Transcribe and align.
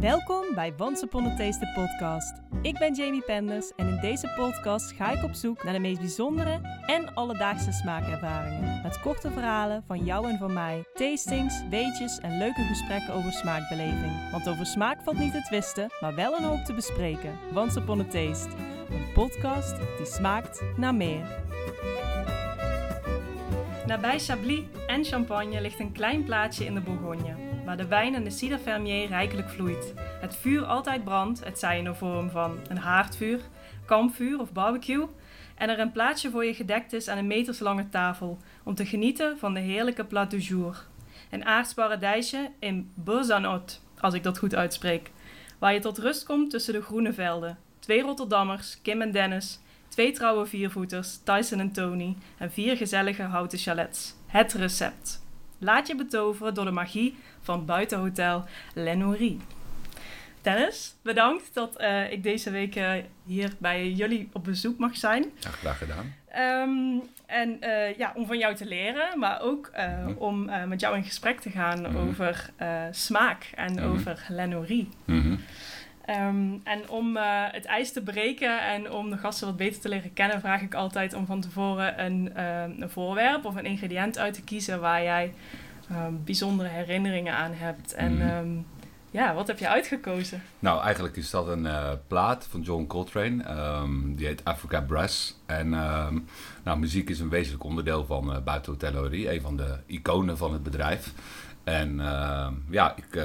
Welkom 0.00 0.54
bij 0.54 0.74
Once 0.78 1.04
Upon 1.04 1.24
a 1.24 1.36
Taste, 1.36 1.58
de 1.58 1.72
podcast. 1.74 2.32
Ik 2.62 2.78
ben 2.78 2.94
Jamie 2.94 3.22
Penders 3.22 3.72
en 3.76 3.88
in 3.88 3.98
deze 4.00 4.32
podcast 4.36 4.92
ga 4.92 5.10
ik 5.10 5.24
op 5.24 5.34
zoek 5.34 5.64
naar 5.64 5.72
de 5.72 5.78
meest 5.78 6.00
bijzondere 6.00 6.60
en 6.86 7.14
alledaagse 7.14 7.72
smaakervaringen. 7.72 8.80
Met 8.82 9.00
korte 9.00 9.30
verhalen 9.30 9.84
van 9.86 10.04
jou 10.04 10.28
en 10.28 10.38
van 10.38 10.52
mij, 10.52 10.84
tastings, 10.94 11.62
weetjes 11.70 12.18
en 12.18 12.38
leuke 12.38 12.62
gesprekken 12.62 13.14
over 13.14 13.32
smaakbeleving. 13.32 14.30
Want 14.30 14.48
over 14.48 14.66
smaak 14.66 15.02
valt 15.02 15.18
niet 15.18 15.32
te 15.32 15.42
twisten, 15.42 15.88
maar 16.00 16.14
wel 16.14 16.36
een 16.36 16.44
hoop 16.44 16.64
te 16.64 16.74
bespreken. 16.74 17.38
Once 17.54 17.80
Upon 17.80 18.00
a 18.00 18.04
Taste, 18.04 18.48
een 18.90 19.12
podcast 19.14 19.76
die 19.96 20.06
smaakt 20.06 20.62
naar 20.76 20.94
meer. 20.94 21.42
Nabij 23.86 24.18
Chablis 24.18 24.62
en 24.86 25.04
Champagne 25.04 25.60
ligt 25.60 25.80
een 25.80 25.92
klein 25.92 26.24
plaatsje 26.24 26.64
in 26.64 26.74
de 26.74 26.80
Bourgogne, 26.80 27.34
waar 27.64 27.76
de 27.76 27.86
wijn 27.86 28.14
en 28.14 28.24
de 28.24 28.30
cidre 28.30 28.58
fermier 28.58 29.06
rijkelijk 29.06 29.48
vloeit. 29.48 29.92
Het 29.96 30.36
vuur 30.36 30.64
altijd 30.64 31.04
brandt, 31.04 31.44
het 31.44 31.58
zij 31.58 31.78
in 31.78 31.84
de 31.84 31.94
vorm 31.94 32.30
van 32.30 32.58
een 32.68 32.78
haardvuur, 32.78 33.40
kampvuur 33.84 34.40
of 34.40 34.52
barbecue, 34.52 35.06
en 35.54 35.68
er 35.68 35.78
een 35.78 35.92
plaatsje 35.92 36.30
voor 36.30 36.44
je 36.44 36.54
gedekt 36.54 36.92
is 36.92 37.08
aan 37.08 37.18
een 37.18 37.26
meterslange 37.26 37.88
tafel 37.88 38.38
om 38.64 38.74
te 38.74 38.86
genieten 38.86 39.38
van 39.38 39.54
de 39.54 39.60
heerlijke 39.60 40.04
plat 40.04 40.30
du 40.30 40.38
jour. 40.38 40.86
Een 41.30 41.44
aards 41.44 41.74
paradijsje 41.74 42.50
in 42.58 42.90
Beuzanot, 42.94 43.82
als 43.98 44.14
ik 44.14 44.22
dat 44.22 44.38
goed 44.38 44.54
uitspreek, 44.54 45.10
waar 45.58 45.72
je 45.72 45.80
tot 45.80 45.98
rust 45.98 46.24
komt 46.24 46.50
tussen 46.50 46.74
de 46.74 46.82
groene 46.82 47.12
velden. 47.12 47.58
Twee 47.78 48.02
Rotterdammers, 48.02 48.78
Kim 48.82 49.00
en 49.00 49.10
Dennis, 49.10 49.58
twee 49.88 50.12
trouwe 50.12 50.46
viervoeters, 50.46 51.18
Tyson 51.24 51.60
en 51.60 51.72
Tony, 51.72 52.16
en 52.38 52.52
vier 52.52 52.76
gezellige 52.76 53.22
houten 53.22 53.58
chalets. 53.58 54.14
Het 54.26 54.52
recept. 54.52 55.29
Laat 55.62 55.86
je 55.86 55.94
betoveren 55.96 56.54
door 56.54 56.64
de 56.64 56.70
magie 56.70 57.16
van 57.42 57.64
buitenhotel 57.64 58.44
Lenourie. 58.74 59.40
Dennis, 60.42 60.94
bedankt 61.02 61.54
dat 61.54 61.76
eh, 61.76 62.12
ik 62.12 62.22
deze 62.22 62.50
week 62.50 62.76
eh, 62.76 62.92
hier 63.24 63.52
bij 63.58 63.90
jullie 63.90 64.28
op 64.32 64.44
bezoek 64.44 64.78
mag 64.78 64.96
zijn. 64.96 65.24
Ja, 65.38 65.50
graag 65.50 65.78
gedaan. 65.78 66.14
Ehm, 66.28 66.98
en 67.26 67.60
eh, 67.60 67.96
ja, 67.98 68.12
om 68.14 68.26
van 68.26 68.38
jou 68.38 68.54
te 68.54 68.66
leren, 68.66 69.18
maar 69.18 69.40
ook 69.40 69.70
Mhm. 69.76 70.12
om 70.18 70.44
met 70.68 70.80
jou 70.80 70.96
in 70.96 71.04
gesprek 71.04 71.40
te 71.40 71.50
gaan 71.50 71.80
Mhm. 71.80 71.96
over 71.96 72.50
smaak 72.90 73.50
en 73.54 73.72
Mhm. 73.74 73.84
over 73.84 74.24
Lenourie. 74.28 74.88
Ehm, 76.10 76.52
en 76.64 76.88
om 76.88 77.16
eh, 77.16 77.24
het 77.50 77.64
ijs 77.64 77.92
te 77.92 78.02
breken 78.02 78.62
en 78.68 78.92
om 78.92 79.10
de 79.10 79.16
gasten 79.16 79.46
wat 79.46 79.56
beter 79.56 79.80
te 79.80 79.88
leren 79.88 80.12
kennen, 80.12 80.40
vraag 80.40 80.60
ik 80.60 80.74
altijd 80.74 81.14
om 81.14 81.26
van 81.26 81.40
tevoren 81.40 82.04
een, 82.04 82.34
eh, 82.34 82.62
een 82.62 82.90
voorwerp 82.90 83.44
of 83.44 83.54
een 83.56 83.64
ingrediënt 83.64 84.18
uit 84.18 84.34
te 84.34 84.42
kiezen 84.42 84.80
waar 84.80 85.02
jij 85.02 85.34
ehm, 85.90 86.12
bijzondere 86.24 86.68
herinneringen 86.68 87.34
aan 87.34 87.52
hebt. 87.54 87.94
En 87.94 88.12
Mhm. 88.16 88.28
ehm, 88.28 88.48
ja, 89.10 89.34
wat 89.34 89.46
heb 89.46 89.58
je 89.58 89.68
uitgekozen? 89.68 90.42
Nou, 90.58 90.82
eigenlijk 90.82 91.16
is 91.16 91.30
dat 91.30 91.48
een 91.48 91.66
eh, 91.66 91.90
plaat 92.06 92.46
van 92.50 92.60
John 92.60 92.86
Coltrane. 92.86 93.42
Ehm, 93.42 94.14
die 94.14 94.26
heet 94.26 94.44
Africa 94.44 94.80
Brass. 94.80 95.38
En 95.46 95.74
ehm, 95.74 96.18
nou, 96.64 96.78
muziek 96.78 97.10
is 97.10 97.20
een 97.20 97.28
wezenlijk 97.28 97.64
onderdeel 97.64 98.04
van 98.04 98.30
uh, 98.30 98.38
Buiten 98.44 98.72
Hotellerie. 98.72 99.32
Een 99.34 99.40
van 99.40 99.56
de 99.56 99.76
iconen 99.86 100.36
van 100.36 100.52
het 100.52 100.62
bedrijf. 100.62 101.12
En 101.64 102.00
ehm, 102.00 102.52
ja, 102.70 102.96
ik, 102.96 103.24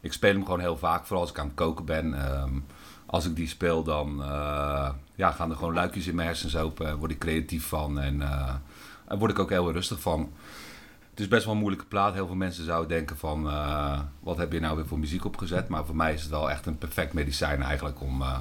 ik 0.00 0.12
speel 0.12 0.32
hem 0.32 0.44
gewoon 0.44 0.60
heel 0.60 0.76
vaak. 0.76 1.04
Vooral 1.04 1.20
als 1.20 1.30
ik 1.30 1.38
aan 1.38 1.46
het 1.46 1.54
koken 1.54 1.84
ben. 1.84 2.14
Ehm, 2.26 2.58
als 3.06 3.26
ik 3.26 3.36
die 3.36 3.48
speel, 3.48 3.82
dan 3.82 4.22
eh, 4.22 4.90
ja, 5.14 5.30
gaan 5.30 5.50
er 5.50 5.56
gewoon 5.56 5.74
luikjes 5.74 6.06
in 6.06 6.14
mijn 6.14 6.28
hersens 6.28 6.56
open. 6.56 6.96
Word 6.96 7.10
ik 7.10 7.18
creatief 7.18 7.66
van. 7.66 8.00
En 8.00 8.22
eh, 8.22 8.54
daar 9.08 9.18
word 9.18 9.30
ik 9.30 9.38
ook 9.38 9.50
heel 9.50 9.72
rustig 9.72 10.00
van. 10.00 10.32
Het 11.10 11.20
is 11.20 11.28
best 11.28 11.44
wel 11.44 11.54
een 11.54 11.60
moeilijke 11.60 11.86
plaat. 11.86 12.14
Heel 12.14 12.26
veel 12.26 12.36
mensen 12.36 12.64
zouden 12.64 12.88
denken 12.88 13.16
van... 13.16 13.48
eh, 13.50 14.00
wat 14.20 14.36
heb 14.36 14.52
je 14.52 14.60
nou 14.60 14.76
weer 14.76 14.86
voor 14.86 14.98
muziek 14.98 15.24
opgezet? 15.24 15.68
Maar 15.68 15.84
voor 15.84 15.96
mij 15.96 16.12
is 16.14 16.20
het 16.22 16.30
wel 16.30 16.50
echt 16.50 16.66
een 16.66 16.78
perfect 16.78 17.12
medicijn 17.12 17.62
eigenlijk... 17.62 18.00
om 18.00 18.22
eh, 18.22 18.38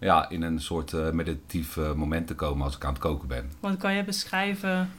ja, 0.00 0.28
in 0.28 0.42
een 0.42 0.60
soort 0.60 0.92
eh, 0.92 1.10
meditatief 1.10 1.76
eh, 1.76 1.92
moment 1.92 2.26
te 2.26 2.34
komen 2.34 2.64
als 2.64 2.76
ik 2.76 2.84
aan 2.84 2.92
het 2.92 3.02
koken 3.02 3.28
ben. 3.28 3.50
Want 3.60 3.78
kan 3.78 3.94
je 3.94 4.04
beschrijven 4.04 4.90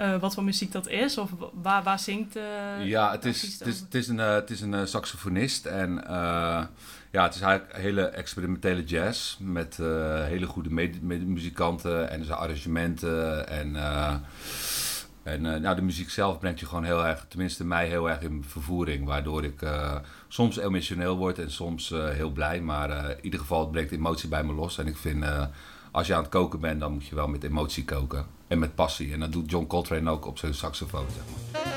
eh, 0.00 0.20
wat 0.20 0.34
voor 0.34 0.44
muziek 0.44 0.72
dat 0.72 0.88
is? 0.88 1.18
Of 1.18 1.30
waar, 1.62 1.82
waar 1.82 1.98
zingt 1.98 2.32
de 2.32 2.76
ja, 2.82 3.10
het 3.10 3.24
is, 3.24 3.42
het 3.42 3.66
is, 3.66 3.80
het 3.80 3.94
is 3.94 4.08
een, 4.08 4.20
eh, 4.20 4.34
het 4.34 4.50
is 4.50 4.60
een 4.60 4.88
saxofonist. 4.88 5.66
En 5.66 6.02
ja, 7.10 7.22
het 7.22 7.34
is 7.34 7.40
eigenlijk 7.40 7.76
hele 7.76 8.02
experimentele 8.02 8.84
jazz... 8.84 9.36
met 9.38 9.76
hele 10.24 10.46
goede 10.46 10.90
muzikanten 11.24 12.10
en 12.10 12.24
zijn 12.24 12.38
arrangementen. 12.38 13.48
En, 13.48 13.76
en 15.22 15.40
nou, 15.40 15.76
de 15.76 15.82
muziek 15.82 16.10
zelf 16.10 16.38
brengt 16.38 16.60
je 16.60 16.66
gewoon 16.66 16.84
heel 16.84 17.06
erg... 17.06 17.24
tenminste 17.28 17.64
mij 17.64 17.88
heel 17.88 18.10
erg 18.10 18.20
in 18.20 18.44
vervoering... 18.46 19.06
waardoor 19.06 19.44
ik 19.44 19.62
soms 20.28 20.58
emotioneel 20.58 21.16
word 21.16 21.38
en 21.38 21.50
soms 21.50 21.88
heel 21.88 22.30
blij. 22.30 22.60
Maar 22.60 23.10
in 23.10 23.24
ieder 23.24 23.40
geval, 23.40 23.60
het 23.60 23.70
brengt 23.70 23.92
emotie 23.92 24.28
bij 24.28 24.44
me 24.44 24.52
los. 24.52 24.78
En 24.78 24.86
ik 24.86 24.96
vind, 24.96 25.24
als 25.90 26.06
je 26.06 26.14
aan 26.14 26.22
het 26.22 26.30
koken 26.30 26.60
bent... 26.60 26.80
dan 26.80 26.92
moet 26.92 27.06
je 27.06 27.14
wel 27.14 27.28
met 27.28 27.44
emotie 27.44 27.84
koken. 27.84 28.26
En 28.46 28.58
met 28.58 28.74
passie. 28.74 29.12
En 29.12 29.20
dat 29.20 29.32
doet 29.32 29.50
John 29.50 29.66
Coltrane 29.66 30.10
ook 30.10 30.26
op 30.26 30.38
zijn 30.38 30.54
saxofoon, 30.54 31.06
zeg 31.14 31.22
maar. 31.24 31.68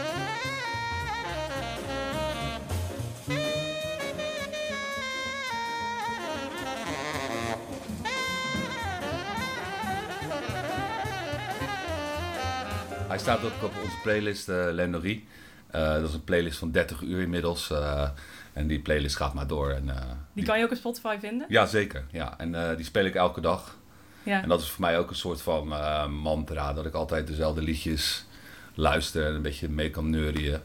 Hij 13.08 13.22
staat 13.22 13.44
ook 13.44 13.64
op 13.64 13.74
onze 13.84 13.98
playlist 14.04 14.50
uh, 14.50 14.66
Lennorie. 14.72 15.28
Uh, 15.76 15.94
dat 15.94 16.08
is 16.08 16.14
een 16.14 16.24
playlist 16.24 16.58
van 16.58 16.72
30 16.72 17.02
uur 17.02 17.22
inmiddels. 17.22 17.70
Uh, 17.72 18.10
en 18.54 18.68
die 18.68 18.80
playlist 18.80 19.16
gaat 19.16 19.34
maar 19.34 19.48
door. 19.48 19.70
En, 19.70 19.86
uh, 19.88 19.96
die 20.34 20.46
kan 20.46 20.58
je 20.58 20.64
ook 20.64 20.72
op 20.72 20.78
Spotify 20.78 21.18
vinden? 21.20 21.46
Ja, 21.50 21.66
zeker. 21.66 22.06
Ja. 22.12 22.38
En 22.38 22.76
die 22.76 22.86
speel 22.86 23.06
ik 23.06 23.16
elke 23.16 23.42
dag. 23.42 23.78
Ja. 24.24 24.42
En 24.42 24.50
dat 24.50 24.62
is 24.62 24.70
voor 24.70 24.82
mij 24.82 24.98
ook 25.00 25.10
een 25.10 25.16
soort 25.16 25.42
van 25.42 25.68
uh, 25.74 26.08
mantra. 26.08 26.74
Dat 26.74 26.86
ik 26.86 26.94
altijd 26.94 27.28
dezelfde 27.28 27.62
liedjes 27.62 28.26
luister 28.74 29.26
en 29.26 29.34
een 29.36 29.42
beetje 29.42 29.70
mee 29.70 29.90
kan 29.90 30.10
neurien. 30.10 30.60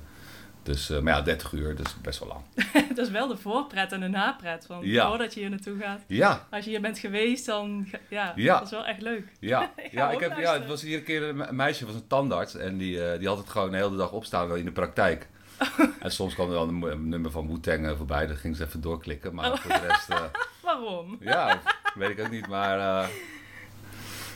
Dus, 0.63 0.91
uh, 0.91 0.99
maar 0.99 1.13
ja, 1.15 1.23
30 1.23 1.53
uur, 1.53 1.77
dat 1.77 1.87
is 1.87 2.01
best 2.03 2.19
wel 2.19 2.29
lang. 2.29 2.43
dat 2.97 3.07
is 3.07 3.11
wel 3.13 3.29
de 3.29 3.37
voorpret 3.37 3.93
en 3.93 4.01
de 4.01 4.09
napret. 4.09 4.67
Ja. 4.81 5.09
voordat 5.09 5.35
je 5.35 5.41
hier 5.41 5.51
naartoe 5.51 5.79
gaat. 5.81 6.01
Ja, 6.07 6.47
Als 6.51 6.65
je 6.65 6.71
hier 6.71 6.81
bent 6.81 6.99
geweest, 6.99 7.47
dan 7.47 7.89
ja, 8.09 8.33
Ja. 8.37 8.55
dat 8.55 8.65
is 8.65 8.71
wel 8.71 8.87
echt 8.87 9.01
leuk. 9.03 9.33
ja. 9.41 9.73
Ik 9.77 9.93
ja, 9.93 10.11
ik 10.11 10.21
heb, 10.21 10.39
ja, 10.39 10.53
het 10.53 10.67
was 10.67 10.83
hier 10.83 10.99
een 10.99 11.05
keer 11.05 11.23
een 11.23 11.37
me- 11.37 11.53
meisje, 11.53 11.87
was 11.87 11.95
een 11.95 12.07
tandarts. 12.07 12.55
En 12.57 12.77
die, 12.79 13.05
eh, 13.05 13.19
die 13.19 13.29
had 13.29 13.39
het 13.39 13.49
gewoon 13.49 13.71
de 13.71 13.77
hele 13.77 13.97
dag 13.97 14.13
opstaan 14.13 14.57
in 14.57 14.65
de 14.65 14.73
praktijk. 14.73 15.29
en 16.01 16.11
soms 16.13 16.35
kwam 16.35 16.49
er 16.49 16.55
dan 16.55 16.83
een, 16.83 17.09
nummer 17.09 17.31
van 17.31 17.47
Wu-Tang 17.49 17.87
eh, 17.87 17.97
voorbij. 17.97 18.27
Dat 18.27 18.37
ging 18.37 18.57
ze 18.57 18.65
even 18.65 18.81
doorklikken. 18.81 19.35
Maar 19.35 19.53
Oh. 19.53 19.57
voor 19.59 19.73
de 19.73 19.87
rest, 19.87 20.09
eh, 20.09 20.23
Waarom? 20.63 21.17
ja, 21.21 21.61
weet 21.95 22.11
ik 22.11 22.21
ook 22.21 22.31
niet. 22.31 22.47
Maar 22.49 22.79
eh, 23.03 23.09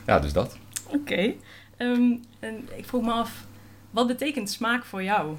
ja, 0.06 0.18
dus 0.18 0.32
dat. 0.32 0.58
Oké. 0.86 1.34
Ehm, 1.76 2.16
en 2.38 2.68
ik 2.76 2.84
vroeg 2.84 3.02
me 3.04 3.12
af, 3.12 3.46
wat 3.90 4.06
betekent 4.06 4.50
smaak 4.50 4.84
voor 4.84 5.02
jou? 5.02 5.36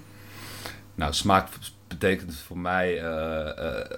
Nou, 0.96 1.14
smaak 1.14 1.48
betekent 1.88 2.36
voor 2.36 2.58
mij 2.58 3.02
eh, 3.02 3.80
eh, 3.80 3.90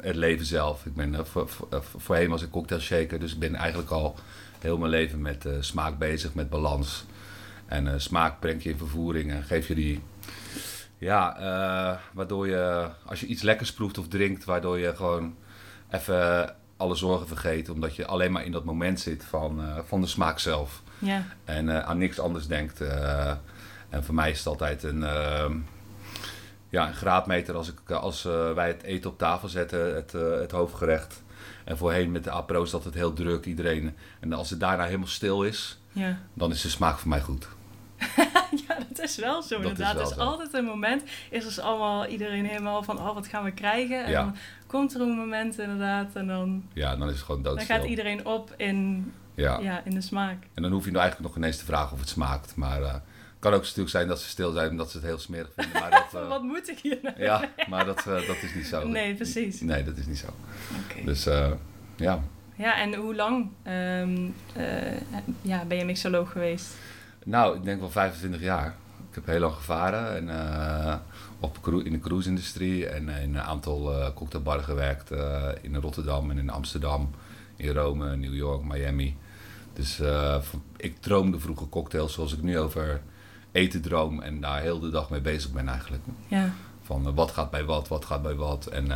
het 0.00 0.16
leven 0.16 0.46
zelf. 0.46 0.86
Ik 0.86 0.94
ben, 0.94 1.14
eh, 1.14 1.24
voor, 1.24 1.48
voor, 1.48 1.68
voorheen 1.96 2.28
was 2.28 2.42
ik 2.42 2.50
cocktail 2.50 2.80
shaker, 2.80 3.20
dus 3.20 3.32
ik 3.32 3.38
ben 3.38 3.54
eigenlijk 3.54 3.90
al 3.90 4.14
heel 4.58 4.78
mijn 4.78 4.90
leven 4.90 5.22
met 5.22 5.46
smaak 5.60 5.98
bezig, 5.98 6.34
met 6.34 6.50
balans. 6.50 7.04
En 7.66 8.00
smaak 8.00 8.40
brengt 8.40 8.62
je 8.62 8.70
in 8.70 8.76
vervoering 8.76 9.30
en 9.30 9.42
geeft 9.42 9.66
je 9.66 9.74
die... 9.74 10.00
Ja, 10.98 11.36
waardoor 12.12 12.48
je, 12.48 12.90
als 13.06 13.20
je 13.20 13.26
iets 13.26 13.42
lekkers 13.42 13.72
proeft 13.72 13.98
of 13.98 14.08
drinkt, 14.08 14.44
waardoor 14.44 14.78
je 14.78 14.96
gewoon 14.96 15.36
even 15.90 16.54
alle 16.82 16.94
zorgen 16.94 17.26
vergeet. 17.26 17.68
Omdat 17.68 17.96
je 17.96 18.06
alleen 18.06 18.32
maar 18.32 18.44
in 18.44 18.52
dat 18.52 18.64
moment 18.64 19.00
zit 19.00 19.24
van, 19.24 19.60
eh, 19.62 19.78
van 19.86 20.00
de 20.00 20.06
smaak 20.06 20.38
zelf. 20.38 20.82
Ja. 20.98 21.24
En 21.44 21.68
eh, 21.68 21.88
aan 21.88 21.98
niks 21.98 22.18
anders 22.20 22.46
denkt. 22.46 22.80
eh. 22.80 23.32
en 23.88 24.04
voor 24.04 24.14
mij 24.14 24.30
is 24.30 24.38
het 24.38 24.46
altijd 24.46 24.82
een, 24.82 25.02
ehm, 25.04 25.56
ja, 26.68 26.88
een 26.88 26.94
graadmeter 26.94 27.54
als, 27.54 27.68
ik, 27.72 27.90
als 27.90 28.22
wij 28.54 28.66
het 28.68 28.82
eten 28.82 29.10
op 29.10 29.18
tafel 29.18 29.48
zetten, 29.48 29.94
het, 29.94 30.12
het 30.12 30.50
hoofdgerecht. 30.50 31.22
En 31.64 31.76
voorheen 31.78 32.12
met 32.12 32.24
de 32.24 32.30
apro's 32.30 32.70
dat 32.70 32.84
het 32.84 32.94
heel 32.94 33.12
druk, 33.12 33.44
iedereen. 33.44 33.96
En 34.20 34.32
als 34.32 34.50
het 34.50 34.60
daarna 34.60 34.84
helemaal 34.84 35.06
stil 35.06 35.42
is, 35.42 35.78
Ja. 35.92 36.18
dan 36.34 36.50
is 36.50 36.60
de 36.62 36.68
smaak 36.68 36.98
voor 36.98 37.08
mij 37.08 37.20
goed. 37.20 37.48
ja, 38.68 38.76
dat 38.88 38.98
is 39.00 39.16
wel 39.16 39.42
zo 39.42 39.56
Dat 39.60 39.70
inderdaad. 39.70 40.10
is 40.10 40.16
altijd 40.16 40.54
een 40.54 40.64
moment. 40.64 41.02
Is 41.30 41.44
dus 41.44 41.58
allemaal 41.58 42.06
iedereen 42.06 42.46
helemaal 42.46 42.82
van, 42.82 42.98
oh, 42.98 43.14
wat 43.14 43.26
gaan 43.26 43.44
we 43.44 43.52
krijgen? 43.52 44.04
En 44.04 44.10
Ja. 44.10 44.22
dan 44.22 44.36
komt 44.66 44.94
er 44.94 45.00
een 45.00 45.16
moment 45.16 45.58
inderdaad. 45.58 46.14
En 46.14 46.26
dan, 46.26 46.64
Ja, 46.72 46.96
dan 46.96 47.08
is 47.08 47.14
het 47.14 47.24
gewoon 47.24 47.42
dan 47.42 47.60
gaat 47.60 47.84
iedereen 47.84 48.26
op 48.26 48.54
in, 48.56 49.12
Ja. 49.34 49.58
ja. 49.60 49.82
in 49.84 49.94
de 49.94 50.00
smaak. 50.00 50.42
En 50.54 50.62
dan 50.62 50.72
hoef 50.72 50.84
je 50.84 50.90
nou 50.90 51.02
eigenlijk 51.02 51.34
nog 51.34 51.42
ineens 51.42 51.58
te 51.58 51.64
vragen 51.64 51.92
of 51.92 52.00
het 52.00 52.08
smaakt. 52.08 52.56
Maar 52.56 52.80
het 52.82 53.02
kan 53.38 53.52
ook 53.52 53.62
natuurlijk 53.62 53.90
zijn 53.90 54.08
dat 54.08 54.20
ze 54.20 54.28
stil 54.28 54.52
zijn 54.52 54.70
omdat 54.70 54.90
ze 54.90 54.96
het 54.96 55.06
heel 55.06 55.18
smerig 55.18 55.50
vinden. 55.56 55.80
Maar 55.80 55.90
dat, 56.10 56.22
eh, 56.22 56.28
wat 56.28 56.42
moet 56.42 56.68
ik 56.68 56.78
hier 56.78 56.98
nou? 57.02 57.14
ja, 57.22 57.48
maar 57.70 57.84
dat, 57.84 57.98
eh, 57.98 58.26
dat 58.26 58.42
is 58.42 58.54
niet 58.54 58.66
zo. 58.66 58.88
Nee, 58.88 59.14
precies. 59.14 59.60
Nee, 59.60 59.84
dat 59.84 59.96
is 59.96 60.06
niet 60.06 60.18
zo. 60.18 60.28
Dus 61.04 61.24
ja. 61.96 62.22
Ja, 62.56 62.76
en 62.80 62.94
hoe 62.94 63.14
lang 63.14 63.50
eh, 63.62 64.06
ja, 65.42 65.64
ben 65.64 65.76
je 65.78 65.84
mixoloog 65.84 66.32
geweest? 66.32 66.74
Nou, 67.24 67.56
ik 67.56 67.64
denk 67.64 67.80
wel 67.80 67.90
25 67.90 68.40
jaar. 68.40 68.74
ik 69.08 69.14
heb 69.14 69.26
heel 69.26 69.40
lang 69.40 69.54
gevaren 69.54 70.16
en, 70.16 70.28
uh, 70.28 70.94
op, 71.40 71.68
in 71.84 71.92
de 71.92 72.00
cruise-industrie 72.00 72.86
en 72.86 73.08
in 73.08 73.34
een 73.34 73.40
aantal 73.40 73.98
uh, 73.98 74.06
cocktailbarren 74.14 74.64
gewerkt 74.64 75.10
in 75.60 75.76
Rotterdam 75.76 76.30
en 76.30 76.38
in 76.38 76.50
Amsterdam, 76.50 77.10
in 77.56 77.72
Rome, 77.72 78.16
New 78.16 78.34
York, 78.34 78.64
Miami. 78.64 79.16
Dus 79.72 80.00
ik 80.76 81.00
droomde 81.00 81.38
vroeger 81.38 81.68
cocktails 81.68 82.12
zoals 82.12 82.32
ik 82.32 82.42
nu 82.42 82.58
over 82.58 83.00
eten 83.52 83.82
droom 83.82 84.20
en 84.20 84.40
daar 84.40 84.60
heel 84.60 84.80
de 84.80 84.90
dag 84.90 85.10
mee 85.10 85.20
bezig 85.20 85.52
ben 85.52 85.68
eigenlijk. 85.68 86.02
Ja. 86.28 86.52
Van 86.82 87.14
wat 87.14 87.30
gaat 87.30 87.50
bij 87.50 87.64
wat, 87.64 87.88
wat 87.88 88.04
gaat 88.04 88.22
bij 88.22 88.34
wat. 88.34 88.66
En 88.66 88.86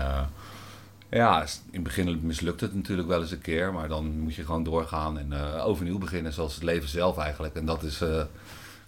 ja, 1.11 1.41
in 1.41 1.49
het 1.73 1.83
begin 1.83 2.21
mislukt 2.23 2.61
het 2.61 2.75
natuurlijk 2.75 3.09
wel 3.09 3.21
eens 3.21 3.31
een 3.31 3.41
keer, 3.41 3.73
maar 3.73 3.89
dan 3.89 4.21
moet 4.21 4.35
je 4.35 4.45
gewoon 4.45 4.65
doorgaan 4.65 5.19
en 5.19 5.33
uh, 5.33 5.67
overnieuw 5.67 5.99
beginnen, 5.99 6.33
zoals 6.33 6.55
het 6.55 6.63
leven 6.63 6.89
zelf 6.89 7.19
eigenlijk. 7.19 7.55
En 7.55 7.67
dat 7.67 7.83
is, 7.83 8.03
uh, 8.03 8.23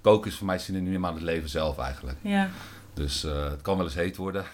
koken 0.00 0.30
is 0.30 0.36
voor 0.36 0.46
mij 0.46 0.58
synoniem 0.58 1.06
aan 1.06 1.14
het 1.14 1.22
leven 1.22 1.48
zelf 1.48 1.78
eigenlijk. 1.78 2.16
Ja. 2.20 2.48
Dus 2.94 3.24
uh, 3.24 3.50
het 3.50 3.62
kan 3.62 3.76
wel 3.76 3.86
eens 3.86 3.94
heet 3.94 4.16
worden, 4.16 4.44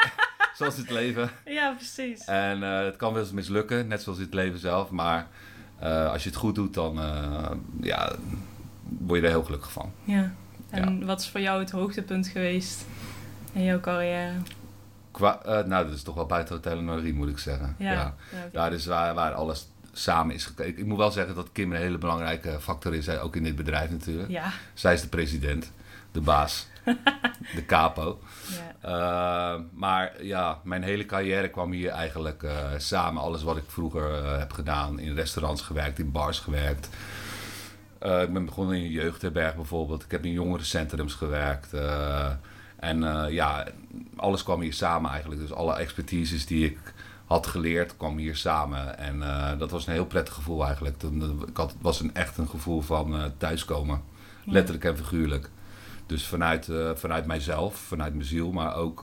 zoals 0.58 0.76
het 0.76 0.90
leven. 0.90 1.30
Ja, 1.44 1.72
precies. 1.72 2.24
En 2.24 2.62
het 2.62 2.96
kan 2.96 3.12
wel 3.12 3.22
eens 3.22 3.32
mislukken, 3.32 3.86
net 3.88 4.02
zoals 4.02 4.18
het 4.18 4.34
leven 4.34 4.58
zelf, 4.58 4.90
maar 4.90 5.26
als 5.80 6.22
je 6.22 6.28
het 6.28 6.38
goed 6.38 6.54
doet, 6.54 6.74
dan 6.74 6.94
ja, 7.80 8.16
word 8.98 9.20
je 9.20 9.26
er 9.26 9.32
heel 9.32 9.44
gelukkig 9.44 9.72
van. 9.72 9.92
Ja. 10.04 10.32
En 10.70 11.06
wat 11.06 11.20
is 11.20 11.28
voor 11.28 11.40
jou 11.40 11.60
het 11.60 11.70
hoogtepunt 11.70 12.28
geweest 12.28 12.84
in 13.52 13.64
jouw 13.64 13.80
carrière? 13.80 14.32
Qua, 15.18 15.40
uh, 15.46 15.64
nou, 15.64 15.84
dat 15.86 15.94
is 15.94 16.02
toch 16.02 16.14
wel 16.14 16.26
buiten 16.26 16.54
Hotel 16.54 16.80
Norie, 16.80 17.14
moet 17.14 17.28
ik 17.28 17.38
zeggen. 17.38 17.74
Ja. 17.78 17.92
ja. 17.92 18.14
Daar 18.52 18.72
is 18.72 18.86
waar, 18.86 19.14
waar 19.14 19.32
alles 19.32 19.68
samen 19.92 20.34
is 20.34 20.46
gekeken. 20.46 20.78
Ik 20.78 20.86
moet 20.86 20.96
wel 20.96 21.10
zeggen 21.10 21.34
dat 21.34 21.52
Kim 21.52 21.72
een 21.72 21.78
hele 21.78 21.98
belangrijke 21.98 22.60
factor 22.60 22.94
is, 22.94 23.08
ook 23.08 23.36
in 23.36 23.42
dit 23.42 23.56
bedrijf 23.56 23.90
natuurlijk. 23.90 24.30
Ja. 24.30 24.50
Zij 24.74 24.94
is 24.94 25.00
de 25.00 25.08
president, 25.08 25.72
de 26.12 26.20
baas, 26.20 26.66
de 27.56 27.64
capo. 27.66 28.20
Ja. 28.82 29.54
Uh, 29.54 29.60
maar 29.72 30.24
ja, 30.24 30.58
mijn 30.64 30.82
hele 30.82 31.06
carrière 31.06 31.48
kwam 31.48 31.72
hier 31.72 31.90
eigenlijk 31.90 32.42
uh, 32.42 32.52
samen. 32.76 33.22
Alles 33.22 33.42
wat 33.42 33.56
ik 33.56 33.64
vroeger 33.66 34.38
heb 34.38 34.52
gedaan, 34.52 34.98
in 34.98 35.14
restaurants 35.14 35.62
gewerkt, 35.62 35.98
in 35.98 36.12
bars 36.12 36.38
gewerkt. 36.38 36.88
ik 38.00 38.32
ben 38.32 38.44
begonnen 38.44 38.76
in 38.76 38.84
een 38.84 38.90
jeugdherberg 38.90 39.54
bijvoorbeeld. 39.54 40.04
Ik 40.04 40.10
heb 40.10 40.24
in 40.24 40.32
jongerencentrums 40.32 41.14
gewerkt. 41.14 41.70
En 42.78 43.02
uh, 43.02 43.24
ja, 43.30 43.66
alles 44.16 44.42
kwam 44.42 44.60
hier 44.60 44.72
samen 44.72 45.10
eigenlijk. 45.10 45.40
Dus 45.40 45.52
alle 45.52 45.74
expertises 45.76 46.46
die 46.46 46.64
ik 46.64 46.78
had 47.26 47.46
geleerd, 47.46 47.96
kwam 47.96 48.16
hier 48.16 48.36
samen. 48.36 48.98
En 48.98 49.16
uh, 49.16 49.58
dat 49.58 49.70
was 49.70 49.86
een 49.86 49.92
heel 49.92 50.06
prettig 50.06 50.34
gevoel 50.34 50.64
eigenlijk. 50.64 51.02
Ik 51.48 51.56
had, 51.56 51.74
was 51.80 52.00
een, 52.00 52.14
echt 52.14 52.38
een 52.38 52.48
gevoel 52.48 52.80
van 52.80 53.14
uh, 53.14 53.24
thuiskomen. 53.38 54.02
Letterlijk 54.44 54.84
en 54.84 54.96
figuurlijk. 54.96 55.50
Dus 56.06 56.26
vanuit, 56.26 56.68
vanuit 56.94 57.26
mijzelf, 57.26 57.76
vanuit 57.76 58.14
mijn 58.14 58.26
ziel, 58.26 58.52
maar 58.52 58.76
ook 58.76 59.02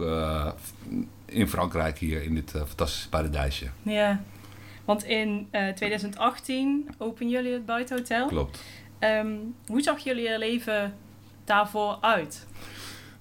in 1.26 1.48
Frankrijk 1.48 1.98
hier 1.98 2.24
in 2.24 2.36
dit 2.36 2.52
fantastische 2.52 3.10
paradijsje. 3.10 3.68
Ja, 3.82 4.22
want 4.86 5.04
in 5.04 5.48
2018 5.76 6.90
openen 6.98 7.32
jullie 7.32 7.54
het 7.54 7.66
buitenhotel. 7.66 8.28
Klopt. 8.28 8.64
Um, 9.00 9.56
hoe 9.68 9.82
zag 9.82 10.00
jullie 10.00 10.38
leven 10.38 10.94
daarvoor 11.44 11.98
uit? 12.02 12.46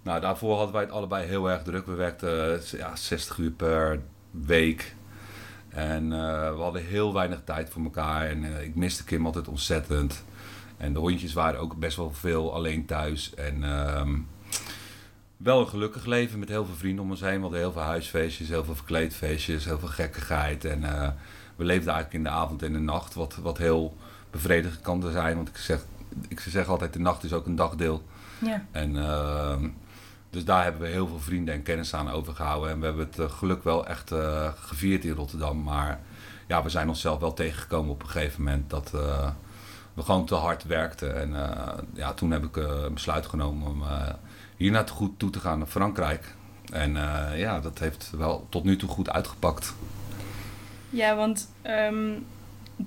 Nou, 0.05 0.21
daarvoor 0.21 0.57
hadden 0.57 0.73
wij 0.73 0.83
het 0.83 0.93
allebei 0.93 1.27
heel 1.27 1.51
erg 1.51 1.63
druk. 1.63 1.87
We 1.87 1.95
werkten 1.95 2.61
ja, 2.77 2.97
60 2.97 3.39
uur 3.39 3.51
per 3.51 4.01
week. 4.31 4.95
En 5.69 6.05
uh, 6.05 6.55
we 6.55 6.61
hadden 6.61 6.85
heel 6.85 7.13
weinig 7.13 7.41
tijd 7.45 7.71
voor 7.71 7.83
elkaar. 7.83 8.27
En 8.27 8.45
uh, 8.45 8.63
ik 8.63 8.75
miste 8.75 9.05
Kim 9.05 9.27
altijd 9.27 9.49
ontzettend. 9.49 10.25
En 10.77 10.93
de 10.93 10.99
hondjes 10.99 11.33
waren 11.33 11.61
ook 11.61 11.77
best 11.77 11.97
wel 11.97 12.13
veel 12.13 12.55
alleen 12.55 12.87
thuis. 12.87 13.35
En 13.35 13.63
uh, 13.63 14.03
wel 15.37 15.61
een 15.61 15.69
gelukkig 15.69 16.05
leven 16.05 16.39
met 16.39 16.49
heel 16.49 16.65
veel 16.65 16.75
vrienden 16.75 17.05
om 17.05 17.11
ons 17.11 17.21
heen. 17.21 17.35
We 17.35 17.41
hadden 17.41 17.59
heel 17.59 17.73
veel 17.73 17.83
huisfeestjes, 17.83 18.49
heel 18.49 18.65
veel 18.65 18.75
verkleedfeestjes, 18.75 19.65
heel 19.65 19.79
veel 19.79 19.89
gekkigheid. 19.89 20.65
En 20.65 20.81
we 21.57 21.65
leefden 21.65 21.93
eigenlijk 21.93 22.13
in 22.13 22.23
de 22.23 22.39
avond 22.39 22.63
en 22.63 22.73
de 22.73 22.79
nacht. 22.79 23.15
Wat, 23.15 23.35
wat 23.35 23.59
heel 23.59 23.97
bevredigend 24.31 24.81
kan 24.81 25.11
zijn. 25.13 25.37
Want 25.37 25.49
ik 25.49 25.57
zeg, 25.57 25.85
ik 26.29 26.41
zeg 26.41 26.69
altijd, 26.69 26.93
de 26.93 26.99
nacht 26.99 27.25
is 27.25 27.33
ook 27.33 27.47
een 27.47 27.57
dagdeel. 27.57 28.03
Ja. 28.39 28.67
En 28.71 28.97
ehm, 28.97 29.69
dus 30.35 30.45
daar 30.45 30.63
hebben 30.63 30.83
we 30.83 30.89
heel 30.89 31.07
veel 31.07 31.21
vrienden 31.21 31.55
en 31.55 31.63
kennis 31.63 31.95
aan 31.95 32.11
overgehouden. 32.11 32.71
En 32.71 32.79
we 32.79 32.87
hebben 32.87 33.07
het 33.07 33.19
uh, 33.19 33.31
geluk 33.31 33.65
wel 33.65 33.87
echt 33.87 34.13
uh, 34.13 34.49
gevierd 34.57 35.05
in 35.05 35.15
Rotterdam. 35.15 35.63
Maar 35.63 36.01
ja, 36.47 36.63
we 36.63 36.69
zijn 36.69 36.89
onszelf 36.89 37.21
wel 37.21 37.33
tegengekomen 37.33 37.91
op 37.91 38.03
een 38.03 38.09
gegeven 38.09 38.43
moment 38.43 38.71
dat 38.71 38.93
uh, 38.95 39.31
we 39.95 40.03
gewoon 40.03 40.27
te 40.27 40.35
hard 40.35 40.65
werkten. 40.65 41.21
En 41.21 41.35
ja, 41.93 42.13
toen 42.13 42.31
heb 42.31 42.45
ik 42.45 42.57
een 42.57 42.95
besluit 42.95 43.27
genomen 43.27 43.69
om 43.69 43.83
hier 44.57 44.71
naar 44.71 44.89
goed 44.89 45.19
toe 45.19 45.31
te 45.31 45.41
gaan 45.41 45.59
naar 45.59 45.67
Frankrijk. 45.67 46.35
En 46.73 46.93
ja, 47.37 47.61
dat 47.61 47.79
heeft 47.79 48.11
wel 48.17 48.47
tot 48.49 48.65
nu 48.65 48.77
toe 48.77 48.89
goed 48.89 49.11
uitgepakt. 49.11 49.75
Ja, 50.91 51.17
want 51.17 51.49
um, 51.67 52.27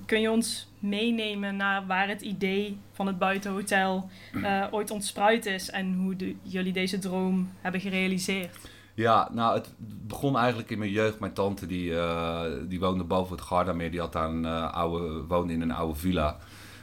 kun 0.06 0.20
je 0.20 0.30
ons 0.30 0.67
meenemen 0.80 1.56
naar 1.56 1.86
waar 1.86 2.08
het 2.08 2.20
idee 2.20 2.78
van 2.92 3.06
het 3.06 3.18
buitenhotel 3.18 4.10
uh, 4.32 4.66
ooit 4.70 4.90
ontspruit 4.90 5.46
is 5.46 5.70
en 5.70 5.94
hoe 5.94 6.16
de, 6.16 6.36
jullie 6.42 6.72
deze 6.72 6.98
droom 6.98 7.50
hebben 7.60 7.80
gerealiseerd? 7.80 8.56
Ja, 8.98 9.28
nou, 9.32 9.54
het 9.54 9.74
begon 9.78 10.36
eigenlijk 10.36 10.70
in 10.70 10.78
mijn 10.78 10.90
jeugd. 10.90 11.18
Mijn 11.18 11.32
tante 11.32 11.66
die, 11.66 11.90
uh, 11.90 12.42
die 12.68 12.80
woonde 12.80 13.04
boven 13.04 13.36
het 13.36 13.44
Gardameer. 13.44 13.90
Die 13.90 14.00
had 14.00 14.12
daar 14.12 14.28
een, 14.28 14.44
uh, 14.44 14.72
oude, 14.72 15.24
woonde 15.28 15.52
in 15.52 15.60
een 15.60 15.72
oude 15.72 15.98
villa 15.98 16.36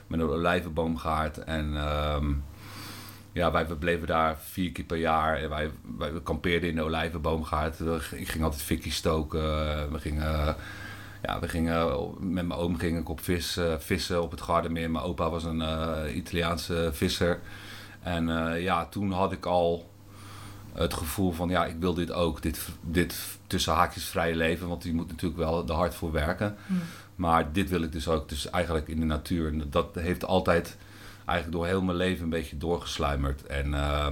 met 0.07 0.19
een 0.19 0.29
olijvenboomgaard. 0.29 1.37
En 1.37 1.73
uh, 1.73 2.17
ja, 3.31 3.51
wij 3.51 3.65
bleven 3.65 4.07
daar 4.07 4.37
vier 4.37 4.71
keer 4.71 4.85
per 4.85 4.97
jaar. 4.97 5.37
En 5.37 5.49
wij, 5.49 5.71
wij 5.97 6.11
kampeerden 6.23 6.69
in 6.69 6.75
de 6.75 6.83
olijvenboomgaard. 6.83 7.79
Ik 8.11 8.27
ging 8.27 8.43
altijd 8.43 8.61
fikkie 8.61 8.91
stoken. 8.91 9.41
We 9.91 9.99
gingen 9.99 10.55
ja, 11.25 11.39
we 11.39 11.47
gingen, 11.47 12.09
met 12.19 12.47
mijn 12.47 12.59
oom 12.59 12.77
ging 12.77 12.97
ik 12.97 13.09
op 13.09 13.21
vis, 13.21 13.57
uh, 13.57 13.73
vissen 13.77 14.23
op 14.23 14.31
het 14.31 14.41
Gardermeer. 14.41 14.91
Mijn 14.91 15.03
opa 15.03 15.29
was 15.29 15.43
een 15.43 15.59
uh, 15.59 16.15
Italiaanse 16.15 16.89
visser. 16.93 17.39
En 18.01 18.27
uh, 18.27 18.61
ja, 18.61 18.85
toen 18.85 19.11
had 19.11 19.31
ik 19.31 19.45
al 19.45 19.89
het 20.73 20.93
gevoel 20.93 21.31
van, 21.31 21.49
ja, 21.49 21.65
ik 21.65 21.75
wil 21.79 21.93
dit 21.93 22.11
ook. 22.11 22.41
Dit, 22.41 22.67
dit 22.81 23.37
tussen 23.47 23.73
haakjes 23.73 24.05
vrije 24.05 24.35
leven, 24.35 24.67
want 24.67 24.83
je 24.83 24.93
moet 24.93 25.07
natuurlijk 25.07 25.41
wel 25.41 25.67
er 25.67 25.73
hard 25.73 25.95
voor 25.95 26.11
werken. 26.11 26.55
Hmm. 26.67 26.81
Maar 27.15 27.51
dit 27.51 27.69
wil 27.69 27.81
ik 27.81 27.91
dus 27.91 28.07
ook, 28.07 28.29
dus 28.29 28.49
eigenlijk 28.49 28.87
in 28.87 28.99
de 28.99 29.05
natuur. 29.05 29.47
En 29.47 29.67
dat 29.69 29.95
heeft 29.95 30.25
altijd 30.25 30.77
eigenlijk 31.25 31.57
door 31.57 31.67
heel 31.67 31.81
mijn 31.81 31.97
leven 31.97 32.23
een 32.23 32.29
beetje 32.29 32.57
doorgesluimerd. 32.57 33.45
En 33.45 33.67
uh, 33.67 34.07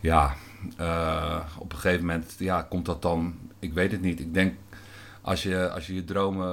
ja, 0.00 0.34
op 1.58 1.72
een 1.72 1.78
gegeven 1.78 2.06
moment 2.06 2.34
ja, 2.38 2.62
komt 2.62 2.86
dat 2.86 3.02
dan, 3.02 3.38
ik 3.58 3.72
weet 3.72 3.92
het 3.92 4.00
niet. 4.00 4.20
Ik 4.20 4.34
denk 4.34 4.54
als 5.30 5.42
je 5.42 5.70
als 5.70 5.86
je, 5.86 5.94
je 5.94 6.04
dromen 6.04 6.48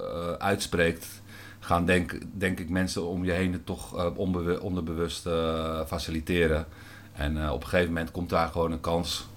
uh, 0.00 0.32
uitspreekt, 0.32 1.06
gaan 1.60 1.84
denk, 1.84 2.18
denk 2.32 2.58
ik 2.58 2.68
mensen 2.68 3.06
om 3.06 3.24
je 3.24 3.32
heen 3.32 3.52
het 3.52 3.66
toch 3.66 3.96
uh, 3.96 4.62
onderbewust 4.62 5.26
uh, 5.26 5.80
faciliteren. 5.86 6.66
En 7.12 7.50
op 7.50 7.62
een 7.62 7.68
gegeven 7.68 7.92
moment 7.92 8.10
komt 8.10 8.30
daar 8.30 8.48
gewoon 8.48 8.72
een 8.72 8.80
kans 8.80 9.28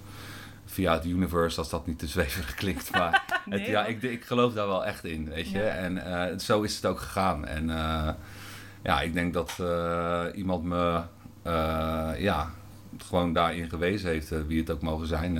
via 0.64 0.92
het 0.92 1.04
universe, 1.04 1.58
als 1.58 1.70
dat 1.70 1.86
niet 1.86 1.98
te 1.98 2.06
zweverig 2.06 2.54
klinkt. 2.62 2.90
Maar 2.90 3.24
het, 3.50 3.66
ja, 3.66 3.84
ik, 3.84 4.02
ik 4.02 4.24
geloof 4.24 4.52
daar 4.52 4.66
wel 4.66 4.84
echt 4.84 5.04
in, 5.04 5.28
weet 5.28 5.50
je. 5.50 5.62
En 5.62 6.40
zo 6.40 6.62
is 6.62 6.76
het 6.76 6.86
ook 6.86 7.00
gegaan. 7.00 7.46
En 7.46 7.66
ja, 8.82 9.00
ik 9.00 9.12
denk 9.14 9.34
dat 9.34 9.62
iemand 10.34 10.64
me 10.64 11.02
ja, 12.18 12.50
gewoon 12.98 13.32
daarin 13.32 13.68
gewezen 13.68 14.10
heeft, 14.10 14.46
wie 14.46 14.60
het 14.60 14.70
ook 14.70 14.82
mogen 14.82 15.06
zijn 15.06 15.38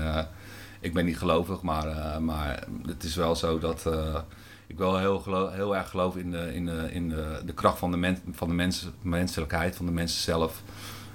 ik 0.84 0.94
ben 0.94 1.04
niet 1.04 1.18
gelovig, 1.18 1.62
maar, 1.62 1.86
uh, 1.86 2.18
maar 2.18 2.66
het 2.86 3.04
is 3.04 3.14
wel 3.14 3.36
zo 3.36 3.58
dat 3.58 3.84
uh, 3.86 4.18
ik 4.66 4.78
wel 4.78 4.98
heel, 4.98 5.50
heel 5.50 5.76
erg 5.76 5.88
geloof 5.88 6.16
in, 6.16 6.30
de, 6.30 6.54
in, 6.54 6.66
de, 6.66 6.88
in 6.92 7.08
de, 7.08 7.42
de 7.46 7.54
kracht 7.54 7.78
van 7.78 7.90
de, 7.90 7.96
men, 7.96 8.18
van 8.32 8.48
de 8.48 8.54
mens, 8.54 8.88
menselijkheid, 9.02 9.76
van 9.76 9.86
de 9.86 9.92
mensen 9.92 10.22
zelf. 10.22 10.62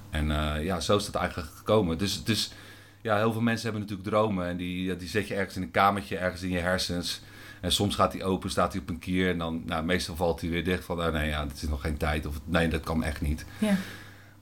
En 0.10 0.30
uh, 0.30 0.64
ja, 0.64 0.80
zo 0.80 0.98
is 0.98 1.06
dat 1.06 1.16
eigenlijk 1.16 1.50
gekomen. 1.56 1.98
Dus, 1.98 2.24
dus 2.24 2.52
ja, 3.02 3.18
heel 3.18 3.32
veel 3.32 3.42
mensen 3.42 3.64
hebben 3.64 3.82
natuurlijk 3.82 4.10
dromen 4.10 4.48
en 4.48 4.58
die, 4.58 4.96
die 4.96 5.08
zet 5.08 5.28
je 5.28 5.36
ergens 5.36 5.56
in 5.56 5.62
een 5.62 5.72
kamertje, 5.72 6.18
ergens 6.18 6.42
in 6.42 6.50
je 6.50 6.60
hersens. 6.60 7.22
En 7.62 7.72
soms 7.72 7.96
gaat 7.96 8.14
hij 8.14 8.24
open, 8.24 8.50
staat 8.50 8.74
hij 8.74 8.82
op 8.82 8.90
een 8.90 9.00
kier 9.00 9.30
en 9.30 9.38
dan, 9.38 9.64
nou, 9.66 9.84
meestal 9.84 10.16
valt 10.16 10.42
hij 10.42 10.50
weer 10.50 10.64
dicht 10.64 10.86
van, 10.86 11.00
oh, 11.00 11.12
nee, 11.12 11.30
ja, 11.30 11.48
het 11.48 11.62
is 11.62 11.70
nog 11.70 11.82
geen 11.82 11.98
tijd 11.98 12.26
of 12.26 12.40
nee, 12.46 12.68
dat 12.68 12.84
kan 12.84 13.04
echt 13.04 13.22
niet. 13.22 13.46
Ja. 13.58 13.78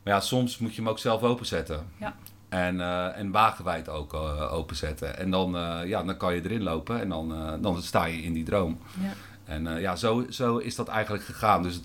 Maar 0.04 0.14
ja, 0.14 0.20
soms 0.20 0.58
moet 0.58 0.76
je 0.76 0.82
hem 0.82 0.90
ook 0.90 1.00
zelf 1.00 1.22
openzetten. 1.22 1.86
Ja. 1.98 2.16
En, 2.50 2.76
uh, 2.76 3.18
en 3.18 3.32
wagenwijd 3.32 3.90
ook 3.90 4.14
uh, 4.14 4.54
openzetten. 4.54 5.18
En 5.18 5.32
dan, 5.32 5.56
uh, 5.56 5.80
ja, 5.86 6.04
dan 6.04 6.18
kan 6.18 6.36
je 6.36 6.44
erin 6.44 6.64
lopen 6.64 7.00
en 7.00 7.10
dan, 7.10 7.58
dan 7.62 7.82
sta 7.82 8.06
je 8.06 8.22
in 8.22 8.34
die 8.34 8.44
droom. 8.44 8.80
Ja. 9.02 9.14
En 9.46 9.80
ja, 9.80 9.96
zo, 9.96 10.26
zo 10.30 10.58
is 10.58 10.76
dat 10.76 10.88
eigenlijk 10.88 11.24
gegaan. 11.24 11.64
Dus 11.64 11.82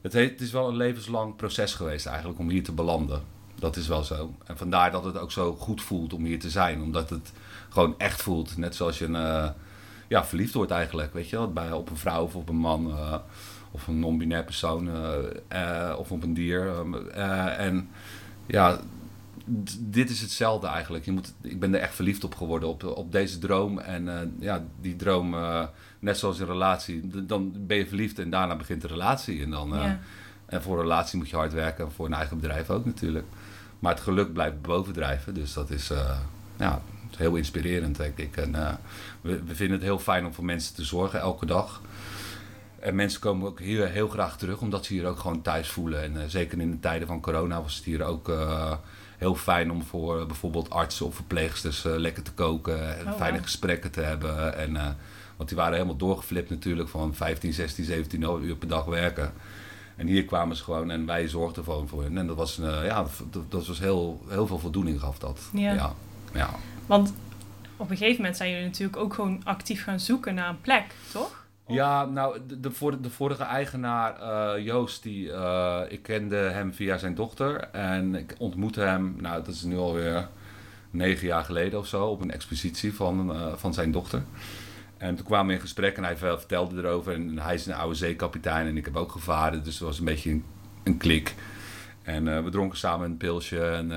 het, 0.00 0.12
het, 0.12 0.30
het 0.30 0.40
is 0.40 0.50
wel 0.50 0.68
een 0.68 0.76
levenslang 0.76 1.36
proces 1.36 1.74
geweest 1.74 2.06
eigenlijk 2.06 2.38
om 2.38 2.48
hier 2.48 2.62
te 2.62 2.72
belanden. 2.72 3.22
Dat 3.54 3.76
is 3.76 3.88
wel 3.88 4.04
zo. 4.04 4.34
En 4.46 4.56
vandaar 4.56 4.90
dat 4.90 5.04
het 5.04 5.18
ook 5.18 5.32
zo 5.32 5.54
goed 5.54 5.82
voelt 5.82 6.12
om 6.12 6.24
hier 6.24 6.38
te 6.38 6.50
zijn. 6.50 6.82
Omdat 6.82 7.10
het 7.10 7.32
gewoon 7.68 7.94
echt 7.98 8.22
voelt. 8.22 8.56
Net 8.56 8.74
zoals 8.74 8.98
je 8.98 9.04
een, 9.04 9.52
ja, 10.08 10.24
verliefd 10.24 10.54
wordt 10.54 10.70
eigenlijk. 10.70 11.12
Weet 11.12 11.28
je 11.28 11.36
wel? 11.36 11.52
Bij, 11.52 11.72
op 11.72 11.90
een 11.90 11.96
vrouw 11.96 12.24
of 12.24 12.34
op 12.34 12.48
een 12.48 12.56
man. 12.56 12.94
of 13.70 13.86
een 13.86 13.98
non-binair 13.98 14.44
persoon. 14.44 14.88
of 15.96 16.10
op 16.10 16.22
een 16.22 16.34
dier. 16.34 16.72
en 17.56 17.88
ja 18.46 18.78
dit 19.80 20.10
is 20.10 20.20
hetzelfde 20.20 20.66
eigenlijk. 20.66 21.04
Je 21.04 21.12
moet, 21.12 21.34
ik 21.40 21.60
ben 21.60 21.74
er 21.74 21.80
echt 21.80 21.94
verliefd 21.94 22.24
op 22.24 22.34
geworden, 22.34 22.68
op, 22.68 22.84
op 22.84 23.12
deze 23.12 23.38
droom. 23.38 23.78
En 23.78 24.20
eh, 24.20 24.26
ja, 24.38 24.64
die 24.80 24.96
droom, 24.96 25.34
eh, 25.34 25.64
net 25.98 26.18
zoals 26.18 26.38
een 26.38 26.46
relatie, 26.46 27.24
dan 27.26 27.52
ben 27.66 27.76
je 27.76 27.86
verliefd 27.86 28.18
en 28.18 28.30
daarna 28.30 28.56
begint 28.56 28.82
de 28.82 28.88
relatie. 28.88 29.42
En, 29.42 29.50
dan, 29.50 29.74
eh, 29.74 29.82
Ja. 29.82 29.98
en 30.46 30.62
voor 30.62 30.76
een 30.76 30.82
relatie 30.82 31.18
moet 31.18 31.30
je 31.30 31.36
hard 31.36 31.52
werken, 31.52 31.84
en 31.84 31.92
voor 31.92 32.06
een 32.06 32.14
eigen 32.14 32.36
bedrijf 32.40 32.70
ook 32.70 32.84
natuurlijk. 32.84 33.26
Maar 33.78 33.92
het 33.94 34.02
geluk 34.02 34.32
blijft 34.32 34.62
bovendrijven, 34.62 35.34
dus 35.34 35.52
dat 35.52 35.70
is, 35.70 35.92
ja, 36.56 36.82
heel 37.16 37.36
inspirerend, 37.36 37.96
denk 37.96 38.18
ik. 38.18 38.36
En 38.36 38.52
we, 39.20 39.42
we 39.42 39.54
vinden 39.54 39.76
het 39.76 39.86
heel 39.86 39.98
fijn 39.98 40.26
om 40.26 40.34
voor 40.34 40.44
mensen 40.44 40.74
te 40.74 40.84
zorgen 40.84 41.20
elke 41.20 41.46
dag. 41.46 41.82
En 42.78 42.94
mensen 42.94 43.20
komen 43.20 43.48
ook 43.48 43.60
hier 43.60 43.88
heel 43.88 44.08
graag 44.08 44.38
terug, 44.38 44.60
omdat 44.60 44.84
ze 44.84 44.92
hier 44.92 45.06
ook 45.06 45.18
gewoon 45.18 45.42
thuis 45.42 45.68
voelen. 45.68 46.02
En 46.02 46.30
zeker 46.30 46.60
in 46.60 46.70
de 46.70 46.80
tijden 46.80 47.06
van 47.06 47.20
corona 47.20 47.62
was 47.62 47.76
het 47.76 47.84
hier 47.84 48.04
ook 48.04 48.28
heel 49.24 49.34
fijn 49.34 49.70
om 49.70 49.82
voor 49.82 50.20
eh, 50.20 50.26
bijvoorbeeld 50.26 50.70
artsen 50.70 51.06
of 51.06 51.14
verpleegsters 51.14 51.84
eh, 51.84 51.92
lekker 51.96 52.22
te 52.22 52.32
koken. 52.32 52.98
En 52.98 53.12
Oh, 53.12 53.16
fijne 53.16 53.42
gesprekken 53.42 53.90
te 53.90 54.00
hebben. 54.00 54.56
En, 54.56 54.76
eh, 54.76 54.88
want 55.36 55.48
die 55.48 55.58
waren 55.58 55.72
helemaal 55.72 55.96
doorgeflipt 55.96 56.50
natuurlijk 56.50 56.88
van 56.88 57.14
15, 57.14 57.52
16, 57.52 57.84
17 57.84 58.22
uur 58.42 58.56
per 58.56 58.68
dag 58.68 58.84
werken. 58.84 59.32
En 59.96 60.06
hier 60.06 60.24
kwamen 60.24 60.56
ze 60.56 60.64
gewoon 60.64 60.90
en 60.90 61.06
wij 61.06 61.28
zorgden 61.28 61.64
gewoon 61.64 61.88
voor 61.88 62.02
hen. 62.02 62.18
En 62.18 62.26
dat 62.26 62.36
was, 62.36 62.58
eh, 62.58 62.84
ja, 62.84 63.06
dat, 63.30 63.50
dat 63.50 63.66
was 63.66 63.78
heel, 63.78 64.24
heel 64.28 64.46
veel 64.46 64.58
voldoening 64.58 65.00
gaf 65.00 65.18
dat. 65.18 65.40
Ja. 65.52 65.72
ja. 65.72 65.94
ja. 66.32 66.50
Want 66.86 67.14
op 67.76 67.90
een 67.90 67.96
gegeven 67.96 68.16
moment 68.16 68.36
zijn 68.36 68.50
jullie 68.50 68.64
natuurlijk 68.64 68.96
ook 68.96 69.14
gewoon 69.14 69.40
actief 69.44 69.82
gaan 69.82 70.00
zoeken 70.00 70.34
naar 70.34 70.48
een 70.48 70.60
plek, 70.60 70.84
toch? 71.12 71.43
Ja, 71.66 72.04
nou, 72.04 72.38
de, 72.46 72.60
de, 72.60 72.70
vor- 72.70 73.00
de 73.02 73.10
vorige 73.10 73.42
eigenaar, 73.42 74.20
eh, 74.56 74.64
Joost, 74.64 75.02
die, 75.02 75.32
eh, 75.32 75.80
ik 75.88 76.02
kende 76.02 76.36
hem 76.36 76.74
via 76.74 76.96
zijn 76.98 77.14
dochter. 77.14 77.56
En 77.72 78.14
ik 78.14 78.34
ontmoette 78.38 78.80
hem, 78.80 79.16
nou, 79.20 79.36
dat 79.44 79.54
is 79.54 79.62
nu 79.62 79.76
alweer 79.76 80.28
negen 80.90 81.26
jaar 81.26 81.44
geleden 81.44 81.78
of 81.78 81.86
zo, 81.86 82.06
op 82.06 82.20
een 82.20 82.30
expositie 82.30 82.94
van, 82.94 83.32
eh, 83.34 83.52
van 83.56 83.74
zijn 83.74 83.90
dochter. 83.92 84.22
En 84.96 85.14
toen 85.16 85.24
kwamen 85.24 85.46
we 85.46 85.52
in 85.52 85.60
gesprek 85.60 85.96
en 85.96 86.04
hij 86.04 86.16
ver- 86.16 86.38
vertelde 86.38 86.76
erover. 86.82 87.12
En 87.14 87.38
hij 87.38 87.54
is 87.54 87.66
een 87.66 87.74
oude 87.74 87.94
zeekapitein 87.94 88.66
en 88.66 88.76
ik 88.76 88.84
heb 88.84 88.96
ook 88.96 89.12
gevaren, 89.12 89.64
dus 89.64 89.74
het 89.74 89.82
was 89.88 89.98
een 89.98 90.04
beetje 90.04 90.30
een, 90.30 90.44
een 90.84 90.96
klik. 90.96 91.34
En 92.02 92.44
we 92.44 92.50
dronken 92.50 92.78
samen 92.78 93.10
een 93.10 93.16
pilsje 93.16 93.60
en 93.70 93.88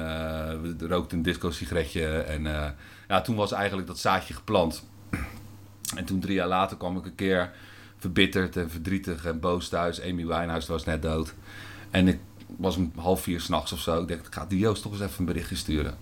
we 0.62 0.76
rookten 0.88 1.18
een 1.18 1.24
disco-sigaretje. 1.24 2.08
En 2.08 2.44
ja, 3.08 3.22
toen 3.22 3.36
was 3.36 3.52
eigenlijk 3.52 3.88
dat 3.88 4.00
zaadje 4.00 4.34
geplant. 4.34 4.84
En 5.96 6.06
toen 6.06 6.20
drie 6.20 6.36
jaar 6.36 6.48
later 6.48 6.78
kwam 6.78 6.98
ik 6.98 7.06
een 7.06 7.16
keer 7.16 7.52
verbitterd 7.98 8.58
en 8.58 8.70
verdrietig 8.70 9.26
en 9.26 9.40
boos 9.40 9.70
thuis. 9.70 10.02
Amy 10.02 10.26
Winehouse 10.26 10.72
was 10.72 10.86
net 10.86 11.02
dood. 11.02 11.34
En 11.92 12.08
ik 12.08 12.20
was 12.58 12.76
om 12.76 12.92
half 12.96 13.22
vier 13.22 13.42
s'nachts 13.42 13.72
of 13.72 13.80
zo. 13.80 14.02
Ik 14.02 14.08
dacht, 14.08 14.28
ik 14.28 14.34
ga 14.34 14.46
die 14.46 14.60
Joost 14.60 14.82
toch 14.82 14.92
eens 14.92 15.02
even 15.02 15.20
een 15.20 15.26
berichtje 15.26 15.56
sturen. 15.56 15.98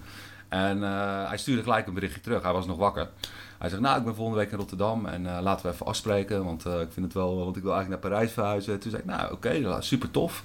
En 0.47 0.83
eh, 0.83 1.27
hij 1.27 1.37
stuurde 1.37 1.63
gelijk 1.63 1.87
een 1.87 1.93
berichtje 1.93 2.21
terug. 2.21 2.43
Hij 2.43 2.53
was 2.53 2.65
nog 2.65 2.77
wakker. 2.77 3.09
Hij 3.57 3.69
zegt, 3.69 3.81
nou, 3.81 3.97
ik 3.97 4.03
ben 4.03 4.15
volgende 4.15 4.39
week 4.39 4.51
in 4.51 4.57
Rotterdam 4.57 5.05
en 5.05 5.35
eh, 5.35 5.41
laten 5.41 5.65
we 5.65 5.71
even 5.71 5.85
afspreken. 5.85 6.43
Want 6.43 6.65
eh, 6.65 6.81
ik 6.81 6.91
vind 6.91 7.05
het 7.05 7.13
wel, 7.13 7.35
want 7.35 7.55
ik 7.55 7.63
wil 7.63 7.73
eigenlijk 7.73 8.03
naar 8.03 8.11
Parijs 8.11 8.31
verhuizen. 8.31 8.79
Toen 8.79 8.91
zei 8.91 9.01
ik, 9.03 9.09
nou, 9.09 9.31
oké, 9.31 9.81
super 9.81 10.11
tof. 10.11 10.43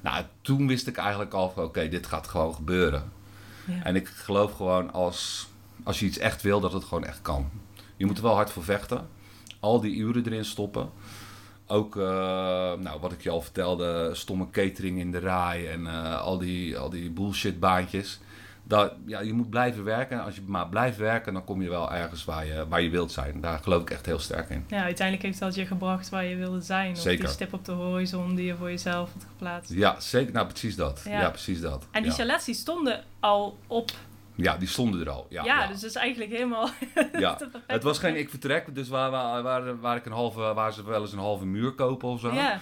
Nou, 0.00 0.24
toen 0.42 0.66
wist 0.66 0.86
ik 0.86 0.96
eigenlijk 0.96 1.32
al 1.32 1.50
van, 1.50 1.64
oké, 1.64 1.88
dit 1.88 2.06
gaat 2.06 2.28
gewoon 2.28 2.54
gebeuren. 2.54 3.02
Ja. 3.64 3.82
En 3.82 3.96
ik 3.96 4.08
geloof 4.08 4.52
gewoon 4.52 4.92
als, 4.92 5.48
als 5.82 6.00
je 6.00 6.06
iets 6.06 6.18
echt 6.18 6.42
wil, 6.42 6.60
dat 6.60 6.72
het 6.72 6.84
gewoon 6.84 7.04
echt 7.04 7.22
kan. 7.22 7.50
Je 8.00 8.06
moet 8.06 8.16
er 8.16 8.22
wel 8.22 8.34
hard 8.34 8.50
voor 8.50 8.64
vechten. 8.64 9.08
Al 9.58 9.80
die 9.80 9.96
uren 9.96 10.24
erin 10.24 10.44
stoppen. 10.44 10.90
Ook, 11.66 11.96
eh, 11.96 12.02
nou, 12.78 13.00
wat 13.00 13.12
ik 13.12 13.22
je 13.22 13.30
al 13.30 13.40
vertelde, 13.40 14.10
stomme 14.14 14.50
catering 14.50 14.98
in 14.98 15.12
de 15.12 15.18
rij 15.18 15.70
en 15.70 15.86
eh, 15.86 16.20
al, 16.20 16.38
die, 16.38 16.78
al 16.78 16.90
die 16.90 17.10
bullshit 17.10 17.60
baantjes. 17.60 18.20
Dat, 18.64 18.92
ja, 19.06 19.20
je 19.20 19.32
moet 19.32 19.50
blijven 19.50 19.84
werken. 19.84 20.18
En 20.18 20.24
als 20.24 20.34
je 20.34 20.42
maar 20.46 20.68
blijft 20.68 20.96
werken, 20.96 21.32
dan 21.32 21.44
kom 21.44 21.62
je 21.62 21.68
wel 21.68 21.92
ergens 21.92 22.24
waar 22.24 22.46
je, 22.46 22.68
waar 22.68 22.82
je 22.82 22.90
wilt 22.90 23.12
zijn. 23.12 23.40
Daar 23.40 23.58
geloof 23.58 23.82
ik 23.82 23.90
echt 23.90 24.06
heel 24.06 24.18
sterk 24.18 24.50
in. 24.50 24.64
Ja, 24.68 24.82
uiteindelijk 24.82 25.26
heeft 25.26 25.38
dat 25.38 25.54
je 25.54 25.66
gebracht 25.66 26.08
waar 26.08 26.24
je 26.24 26.36
wilde 26.36 26.60
zijn. 26.60 26.92
Of 26.92 26.98
Zeker. 26.98 27.24
die 27.24 27.34
stip 27.34 27.52
op 27.52 27.64
de 27.64 27.72
horizon 27.72 28.34
die 28.34 28.46
je 28.46 28.56
voor 28.56 28.70
jezelf 28.70 29.12
had 29.12 29.26
geplaatst. 29.30 29.72
Ja, 29.72 30.00
zeker. 30.00 30.32
Nou, 30.32 30.46
precies 30.46 30.76
dat. 30.76 31.02
Ja. 31.04 31.20
Ja, 31.20 31.28
precies 31.28 31.60
dat. 31.60 31.86
En 31.90 32.02
die 32.02 32.12
ja. 32.16 32.38
stonden 32.38 33.04
al 33.20 33.58
op. 33.66 33.90
ja, 34.34 34.56
die 34.56 34.68
stonden 34.68 35.00
er 35.00 35.10
al. 35.10 35.26
Ja, 35.28 35.44
Ja, 35.44 35.60
ja. 35.60 35.66
dus 35.66 35.80
dat 35.80 35.90
is 35.90 35.96
eigenlijk 35.96 36.30
helemaal... 36.30 36.68
Ja. 37.18 37.38
Het 37.66 37.82
was 37.82 37.98
geen 37.98 38.16
ik 38.16 38.30
vertrek, 38.30 38.74
dus 38.74 38.88
waar, 38.88 39.10
waar, 39.10 39.42
waar, 39.42 39.80
waar 39.80 39.96
ik 39.96 40.06
een 40.06 40.12
halve, 40.12 40.40
waar 40.40 40.72
ze 40.72 40.84
wel 40.84 41.00
eens 41.00 41.12
een 41.12 41.18
halve 41.18 41.46
muur 41.46 41.72
kopen 41.72 42.08
of 42.08 42.20
zo. 42.20 42.32
Ja, 42.32 42.60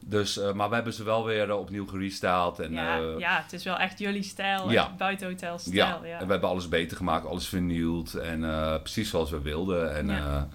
Dus, 0.00 0.38
eh, 0.38 0.52
maar 0.52 0.68
we 0.68 0.74
hebben 0.74 0.92
ze 0.92 1.04
wel 1.04 1.24
weer 1.24 1.50
eh, 1.50 1.58
opnieuw 1.58 1.86
gerestyled. 1.86 2.58
En, 2.58 2.72
ja, 2.72 2.98
eh, 2.98 3.18
ja, 3.18 3.40
het 3.42 3.52
is 3.52 3.64
wel 3.64 3.78
echt 3.78 3.98
jullie 3.98 4.22
stijl. 4.22 4.70
Ja. 4.70 4.82
echt 4.82 4.96
Buitenhotel 4.96 5.52
ja. 5.52 5.58
stijl. 5.58 6.04
Ja. 6.04 6.18
en 6.18 6.26
we 6.26 6.32
hebben 6.32 6.50
alles 6.50 6.68
beter 6.68 6.96
gemaakt, 6.96 7.26
alles 7.26 7.48
vernieuwd 7.48 8.14
en 8.14 8.40
precies 8.82 9.10
zoals 9.10 9.30
we 9.30 9.40
wilden. 9.40 9.96
En, 9.96 10.06
Ja. 10.06 10.48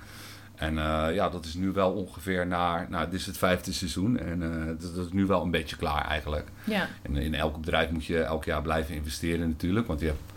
En 0.55 0.77
eh, 0.77 1.15
ja, 1.15 1.29
dat 1.29 1.45
is 1.45 1.53
nu 1.53 1.71
wel 1.71 1.91
ongeveer 1.91 2.47
naar, 2.47 2.87
nou, 2.89 3.09
dit 3.09 3.19
is 3.19 3.25
het 3.25 3.37
vijfde 3.37 3.73
seizoen 3.73 4.19
en 4.19 4.43
eh, 4.43 4.65
dat, 4.67 4.95
dat 4.95 5.05
is 5.05 5.11
nu 5.11 5.25
wel 5.25 5.41
een 5.41 5.51
beetje 5.51 5.75
klaar 5.75 6.07
eigenlijk. 6.07 6.47
ja. 6.63 6.87
En 7.01 7.15
in 7.15 7.33
elk 7.33 7.59
bedrijf 7.59 7.89
moet 7.89 8.05
je 8.05 8.19
elk 8.21 8.45
jaar 8.45 8.61
blijven 8.61 8.95
investeren 8.95 9.47
natuurlijk, 9.49 9.87
want 9.87 9.99
je 9.99 10.05
hebt 10.05 10.31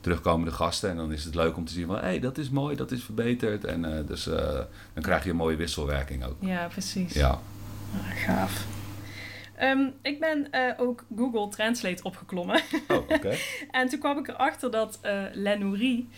terugkomende 0.00 0.52
gasten 0.52 0.90
en 0.90 0.96
dan 0.96 1.12
is 1.12 1.24
het 1.24 1.34
leuk 1.34 1.56
om 1.56 1.64
te 1.64 1.72
zien 1.72 1.86
van, 1.86 1.94
hé, 1.96 2.00
hey, 2.00 2.20
dat 2.20 2.38
is 2.38 2.50
mooi, 2.50 2.76
dat 2.76 2.90
is 2.90 3.04
verbeterd. 3.04 3.64
En 3.64 3.96
eh, 3.96 4.06
dus 4.06 4.26
eh, 4.26 4.60
dan 4.94 5.02
krijg 5.02 5.24
je 5.24 5.30
een 5.30 5.36
mooie 5.36 5.56
wisselwerking 5.56 6.24
ook. 6.24 6.36
ja, 6.40 6.66
precies. 6.66 7.12
Ja, 7.14 7.40
Ah, 7.94 8.16
gaaf. 8.16 8.66
Ehm, 9.56 9.88
ik 10.02 10.20
ben 10.20 10.50
eh, 10.50 10.72
ook 10.76 11.04
Google 11.16 11.48
Translate 11.48 12.02
opgeklommen. 12.02 12.60
oh, 12.88 12.96
oké. 12.96 13.34
En 13.70 13.88
toen 13.88 13.98
kwam 13.98 14.18
ik 14.18 14.28
erachter 14.28 14.70
dat 14.70 14.98
eh 15.00 15.22
Lenourie 15.32 16.08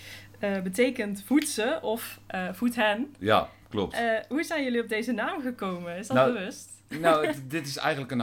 eh, 0.42 0.60
betekent 0.60 1.22
voedsen 1.26 1.82
of 1.82 2.18
eh 2.26 2.48
voed 2.52 2.74
hen. 2.74 3.14
Ja, 3.18 3.48
klopt. 3.68 3.94
Eh, 3.94 4.00
hoe 4.28 4.42
zijn 4.42 4.64
jullie 4.64 4.82
op 4.82 4.88
deze 4.88 5.12
naam 5.12 5.42
gekomen? 5.42 5.96
Is 5.96 6.06
dat 6.06 6.16
Nou, 6.16 6.32
bewust? 6.32 6.70
Nou, 7.00 7.28
dit 7.48 7.66
is 7.66 7.76
eigenlijk 7.76 8.12
een 8.12 8.20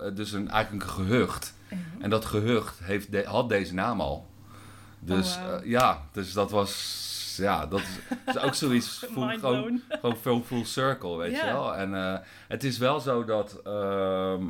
eh, 0.00 0.14
dus 0.14 0.32
een, 0.32 0.48
eigenlijk 0.50 0.84
een 0.84 0.90
gehucht. 0.90 1.54
En 2.00 2.10
dat 2.10 2.24
gehucht 2.24 2.78
heeft 2.82 3.12
de- 3.12 3.24
had 3.26 3.48
deze 3.48 3.74
naam 3.74 4.00
al. 4.00 4.26
Dus 5.00 5.36
Oh, 5.36 5.64
ja, 5.64 6.02
dus 6.12 6.32
dat 6.32 6.50
was... 6.50 7.06
Ja, 7.36 7.66
dat 7.66 7.80
is, 7.80 7.98
is 8.36 8.42
ook 8.42 8.54
zoiets... 8.64 8.88
Full, 9.12 9.38
gewoon, 9.38 9.80
gewoon 9.88 10.16
full, 10.16 10.40
full 10.42 10.64
circle, 10.64 11.16
weet 11.16 11.36
je 11.36 11.44
wel. 11.44 11.74
En 11.76 12.22
het 12.48 12.64
is 12.64 12.78
wel 12.78 13.00
zo 13.00 13.24
dat 13.24 13.60
ehm, 13.64 14.42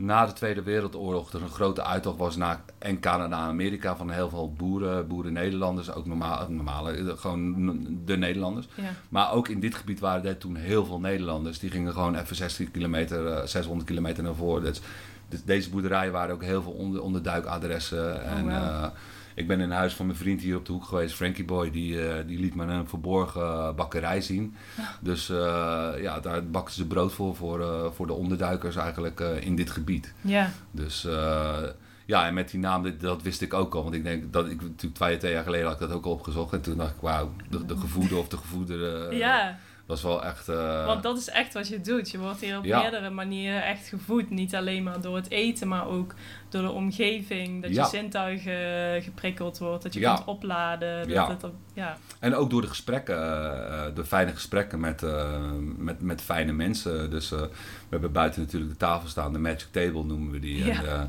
na 0.00 0.26
de 0.26 0.32
Tweede 0.32 0.62
Wereldoorlog 0.62 1.32
er 1.32 1.42
een 1.42 1.48
grote 1.48 1.84
uittocht 1.84 2.18
was 2.18 2.36
naar 2.36 2.60
en 2.78 3.00
Canada 3.00 3.36
en 3.36 3.48
Amerika 3.48 3.96
van 3.96 4.10
heel 4.10 4.28
veel 4.28 4.52
boeren, 4.52 5.06
boeren-Nederlanders, 5.06 5.92
ook 5.92 6.06
normaal, 6.06 6.46
normale, 6.48 6.92
eh, 6.92 7.16
gewoon 7.16 7.78
de 8.04 8.16
Nederlanders. 8.16 8.68
Ja. 8.74 8.94
Maar 9.08 9.32
ook 9.32 9.48
in 9.48 9.60
dit 9.60 9.74
gebied 9.74 10.00
waren 10.00 10.24
er 10.24 10.38
toen 10.38 10.56
heel 10.56 10.84
veel 10.86 11.00
Nederlanders. 11.00 11.58
Die 11.58 11.70
gingen 11.70 11.92
gewoon 11.92 12.14
even 12.14 12.36
60 12.36 12.70
kilometer, 12.70 13.26
eh, 13.26 13.46
600 13.46 13.88
kilometer 13.88 14.22
naar 14.22 14.34
voren. 14.34 14.62
Dus, 14.62 14.80
dus 15.28 15.44
deze 15.44 15.70
boerderijen 15.70 16.12
waren 16.12 16.34
ook 16.34 16.42
heel 16.42 16.62
veel 16.62 16.72
onder, 16.72 17.02
onderduikadressen. 17.02 18.24
En 18.24 18.46
wauw. 18.46 18.82
eh, 18.82 18.88
ik 19.40 19.46
ben 19.46 19.60
in 19.60 19.70
huis 19.70 19.94
van 19.94 20.06
mijn 20.06 20.18
vriend 20.18 20.40
hier 20.40 20.56
op 20.56 20.66
de 20.66 20.72
hoek 20.72 20.84
geweest, 20.84 21.14
Frankie 21.14 21.44
Boy. 21.44 21.70
Die, 21.70 22.08
eh, 22.08 22.26
die 22.26 22.38
liet 22.38 22.54
me 22.54 22.64
een 22.64 22.88
verborgen 22.88 23.76
bakkerij 23.76 24.20
zien. 24.20 24.54
Dus 25.00 25.28
eh, 25.28 25.90
ja, 26.00 26.20
daar 26.20 26.46
bakten 26.46 26.74
ze 26.74 26.86
brood 26.86 27.12
voor, 27.12 27.36
voor, 27.36 27.60
eh, 27.60 27.90
voor 27.92 28.06
de 28.06 28.12
onderduikers 28.12 28.76
eigenlijk 28.76 29.20
in 29.20 29.56
dit 29.56 29.70
gebied. 29.70 30.14
Ja, 30.20 30.50
Dus 30.70 31.06
ja, 32.06 32.26
en 32.26 32.34
met 32.34 32.50
die 32.50 32.60
naam, 32.60 32.98
dat 32.98 33.22
wist 33.22 33.40
ik 33.40 33.54
ook 33.54 33.74
al. 33.74 33.82
Want 33.82 33.94
ik 33.94 34.04
denk 34.04 34.32
dat 34.32 34.46
ik 34.46 34.62
natuurlijk 34.62 34.94
twee, 34.94 35.16
twee 35.16 35.32
jaar 35.32 35.44
geleden 35.44 35.66
had 35.66 35.80
ik 35.80 35.88
dat 35.88 35.96
ook 35.96 36.04
al 36.04 36.12
opgezocht. 36.12 36.52
En 36.52 36.60
toen 36.60 36.76
dacht 36.76 36.94
ik, 36.94 37.00
wauw, 37.00 37.32
de, 37.48 37.66
de 37.66 37.76
gevoede 37.76 38.16
of 38.16 38.28
de 38.28 38.36
gevoederen. 38.36 39.16
ja, 39.16 39.58
was 39.90 40.02
wel 40.02 40.24
echt. 40.24 40.48
eh, 40.48 40.86
want 40.86 41.02
dat 41.02 41.18
is 41.18 41.28
echt 41.28 41.54
wat 41.54 41.68
je 41.68 41.80
doet. 41.80 42.10
Je 42.10 42.18
wordt 42.18 42.40
hier 42.40 42.58
op 42.58 42.64
Ja. 42.64 42.80
meerdere 42.80 43.10
manieren 43.10 43.64
echt 43.64 43.88
gevoed. 43.88 44.30
Niet 44.30 44.54
alleen 44.54 44.82
maar 44.82 45.00
door 45.00 45.16
het 45.16 45.30
eten, 45.30 45.68
maar 45.68 45.86
ook 45.86 46.14
door 46.48 46.62
de 46.62 46.70
omgeving. 46.70 47.62
Dat 47.62 47.74
Ja. 47.74 47.82
je 47.82 47.88
zintuigen 47.88 49.02
geprikkeld 49.02 49.58
wordt, 49.58 49.82
dat 49.82 49.94
je 49.94 50.00
Ja. 50.00 50.14
kunt 50.14 50.26
opladen. 50.26 50.98
Dat 51.02 51.10
Ja. 51.10 51.28
het 51.28 51.44
op- 51.44 51.54
ja. 51.74 51.96
En 52.18 52.34
ook 52.34 52.50
door 52.50 52.60
de 52.60 52.66
gesprekken, 52.68 53.16
eh, 53.16 53.86
eh, 53.86 53.94
de 53.94 54.04
fijne 54.04 54.32
gesprekken 54.32 54.80
met, 54.80 55.02
eh, 55.02 55.38
met, 55.76 56.00
met 56.02 56.22
fijne 56.22 56.52
mensen. 56.52 57.10
Dus 57.10 57.32
eh, 57.32 57.40
we 57.40 57.48
hebben 57.90 58.12
buiten 58.12 58.40
natuurlijk 58.40 58.70
de 58.72 58.78
tafel 58.78 59.08
staan, 59.08 59.32
de 59.32 59.38
magic 59.38 59.66
table 59.70 60.04
noemen 60.04 60.30
we 60.30 60.38
die. 60.38 60.64
Ja. 60.64 60.72
En, 60.82 60.86
eh, 60.88 61.02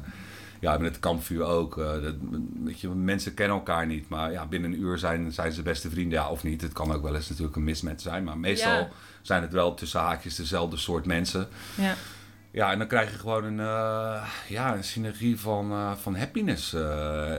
ja, 0.62 0.78
met 0.78 0.92
het 0.92 1.00
kampvuur 1.00 1.44
ook. 1.44 1.78
eh, 1.78 1.92
dat, 2.04 2.16
weet 2.64 2.80
je, 2.80 2.88
mensen 2.90 3.34
kennen 3.34 3.58
elkaar 3.58 3.86
niet, 3.88 4.10
maar 4.10 4.32
ja, 4.32 4.46
binnen 4.46 4.72
een 4.74 4.82
uur 4.82 4.98
zijn, 4.98 5.32
zijn 5.32 5.52
ze 5.52 5.62
beste 5.62 5.90
vrienden. 5.90 6.20
Ja, 6.20 6.30
of 6.30 6.44
niet. 6.44 6.62
Het 6.62 6.74
kan 6.74 6.94
ook 6.94 7.04
wel 7.04 7.16
eens 7.16 7.30
natuurlijk 7.30 7.56
een 7.56 7.64
mismatch 7.64 8.02
zijn, 8.02 8.24
maar 8.24 8.38
meestal 8.38 8.72
Ja. 8.78 8.88
zijn 9.22 9.42
het 9.42 9.52
wel 9.52 9.74
tussen 9.74 10.00
haakjes 10.00 10.36
dezelfde 10.36 10.78
soort 10.78 11.06
mensen. 11.06 11.48
Ja. 11.78 11.94
Ja, 12.52 12.72
en 12.72 12.78
dan 12.78 12.88
krijg 12.88 13.12
je 13.12 13.18
gewoon 13.18 13.44
een, 13.44 13.60
eh, 13.60 14.24
ja, 14.48 14.76
een 14.76 14.84
synergie 14.84 15.40
van, 15.40 15.72
eh, 15.72 15.92
van 16.02 16.16
happiness. 16.16 16.74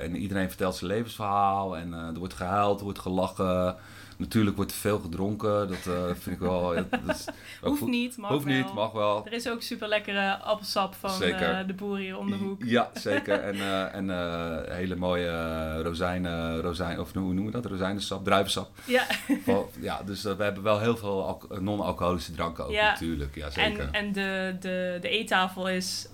en 0.03 0.17
iedereen 0.17 0.49
vertelt 0.49 0.77
zijn 0.77 0.91
levensverhaal. 0.91 1.77
En 1.77 1.93
er 1.93 2.19
wordt 2.19 2.35
gehuild, 2.35 2.79
er 2.79 2.85
wordt 2.85 2.99
gelachen. 2.99 3.77
Natuurlijk 4.23 4.57
wordt 4.57 4.71
er 4.71 4.77
veel 4.77 4.99
gedronken. 4.99 5.69
Dat 5.69 5.87
eh, 5.87 6.03
vind 6.19 6.37
ik 6.37 6.39
wel... 6.39 6.75
dat 6.75 7.17
is 7.17 7.25
Hoeft 7.63 7.81
goed. 7.81 7.89
niet, 7.89 8.17
mag 8.17 8.31
Hoeft 8.31 8.45
wel. 8.45 8.55
niet, 8.55 8.75
mag 8.75 8.93
wel. 8.93 9.27
Er 9.27 9.33
is 9.33 9.49
ook 9.49 9.63
super 9.63 9.89
lekkere 9.89 10.37
appelsap 10.37 10.95
van 10.95 11.11
Zeker. 11.11 11.51
eh, 11.59 11.67
de 11.67 11.75
boer 11.75 11.97
hier 11.99 12.19
om 12.19 12.31
de 12.31 12.37
hoek. 12.37 12.63
Ja, 12.65 12.91
zeker. 13.09 13.41
En, 13.41 13.55
eh, 13.55 13.95
en 13.95 14.09
hele 14.75 14.97
mooie 14.97 15.83
rozijnen, 15.83 16.61
rozijn, 16.61 17.01
of 17.01 17.13
hoe 17.13 17.23
noemen 17.23 17.45
we 17.45 17.51
dat? 17.51 17.67
Rozijnensap, 17.67 18.25
druivensap. 18.25 18.71
Ja, 18.85 19.05
ja, 19.81 20.03
dus 20.05 20.23
we 20.23 20.35
hebben 20.39 20.63
wel 20.63 20.81
heel 20.81 20.97
veel 20.97 21.27
alco- 21.27 21.61
non-alcoholische 21.61 22.33
dranken 22.33 22.65
ook 22.65 22.71
Ja. 22.71 22.91
natuurlijk. 22.91 23.35
Ja, 23.35 23.51
zeker. 23.51 23.81
en, 23.81 23.93
en 23.93 24.13
de, 24.13 24.57
de, 24.61 24.99
de 25.01 25.09
eettafel 25.09 25.69
is 25.69 26.09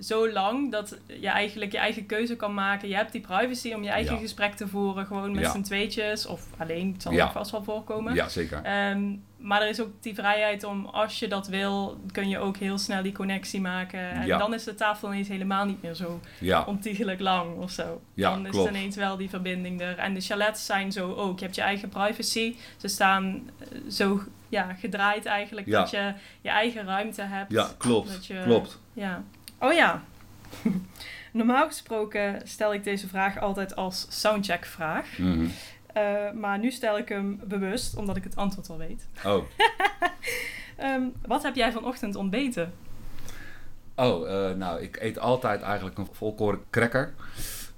zo 0.00 0.30
lang 0.32 0.70
dat 0.72 0.98
je 1.20 1.28
eigenlijk 1.28 1.72
je 1.72 1.78
eigen 1.78 2.06
keuze 2.06 2.36
kan 2.36 2.54
maken. 2.54 2.88
Je 2.88 2.94
hebt 2.94 3.12
die 3.12 3.20
privacy 3.20 3.72
om 3.72 3.82
je 3.82 3.88
eigen 3.90 4.14
Ja. 4.14 4.20
gesprek 4.20 4.54
te 4.54 4.68
voeren, 4.68 5.06
gewoon 5.06 5.32
met 5.32 5.44
Ja. 5.44 5.50
z'n 5.50 5.62
tweetjes 5.62 6.26
of 6.26 6.46
alleen, 6.56 6.92
het 6.92 7.02
zal 7.02 7.12
Ja. 7.12 7.26
Vast 7.36 7.50
wel 7.50 7.62
voorkomen. 7.64 8.14
ja, 8.14 8.28
zeker. 8.28 8.60
Ehm, 8.62 9.14
maar 9.36 9.62
er 9.62 9.68
is 9.68 9.80
ook 9.80 9.90
die 10.00 10.14
vrijheid 10.14 10.64
om, 10.64 10.86
als 10.86 11.18
je 11.18 11.28
dat 11.28 11.46
wil, 11.48 12.00
kun 12.12 12.28
je 12.28 12.38
ook 12.38 12.56
heel 12.56 12.78
snel 12.78 13.02
die 13.02 13.12
connectie 13.12 13.60
maken. 13.60 14.10
En 14.10 14.26
Ja. 14.26 14.38
dan 14.38 14.54
is 14.54 14.64
de 14.64 14.74
tafel 14.74 15.08
ineens 15.12 15.28
helemaal 15.28 15.64
niet 15.64 15.82
meer 15.82 15.94
zo 15.94 16.20
Ja, 16.40 16.64
ontiegelijk 16.64 17.20
lang 17.20 17.56
of 17.56 17.70
zo. 17.70 18.00
Ja, 18.14 18.30
dan 18.30 18.44
is 18.46 18.50
klopt. 18.50 18.68
ineens 18.68 18.96
wel 18.96 19.16
die 19.16 19.28
verbinding 19.28 19.80
er. 19.80 19.98
En 19.98 20.14
de 20.14 20.20
chalets 20.20 20.66
zijn 20.66 20.92
zo 20.92 21.14
ook. 21.14 21.38
Je 21.38 21.44
hebt 21.44 21.56
je 21.56 21.62
eigen 21.62 21.88
privacy. 21.88 22.54
Ze 22.76 22.88
staan 22.88 23.50
eh, 23.58 23.66
zo 23.90 24.20
ja, 24.48 24.74
gedraaid 24.80 25.24
eigenlijk 25.26 25.66
Ja. 25.66 25.80
dat 25.80 25.90
je 25.90 26.12
je 26.40 26.48
eigen 26.48 26.84
ruimte 26.84 27.22
hebt. 27.22 27.52
ja 27.52 27.68
klopt. 27.78 28.12
Dat 28.12 28.26
je- 28.26 28.42
Klopt. 28.44 28.78
Ja. 28.92 29.22
Oh 29.58 29.72
ja. 29.72 30.02
Normaal 31.32 31.66
gesproken 31.66 32.40
stel 32.44 32.74
ik 32.74 32.84
deze 32.84 33.08
vraag 33.08 33.38
altijd 33.40 33.76
als 33.76 34.06
soundcheck-vraag. 34.08 35.18
Mhm. 35.18 35.46
Eh, 35.96 36.30
maar 36.34 36.58
nu 36.58 36.70
stel 36.70 36.98
ik 36.98 37.08
hem 37.08 37.40
bewust, 37.44 37.96
omdat 37.96 38.16
ik 38.16 38.24
het 38.24 38.36
antwoord 38.36 38.70
al 38.70 38.78
weet. 38.78 39.06
Oh, 39.24 39.44
Ehm, 40.76 41.02
wat 41.26 41.42
heb 41.42 41.54
jij 41.54 41.72
vanochtend 41.72 42.14
ontbeten? 42.14 42.72
oh 43.94 44.30
eh, 44.30 44.56
nou, 44.56 44.80
ik 44.80 44.96
eet 45.00 45.18
altijd 45.18 45.62
eigenlijk 45.62 45.98
een 45.98 46.08
volkoren 46.12 46.60
cracker 46.70 47.14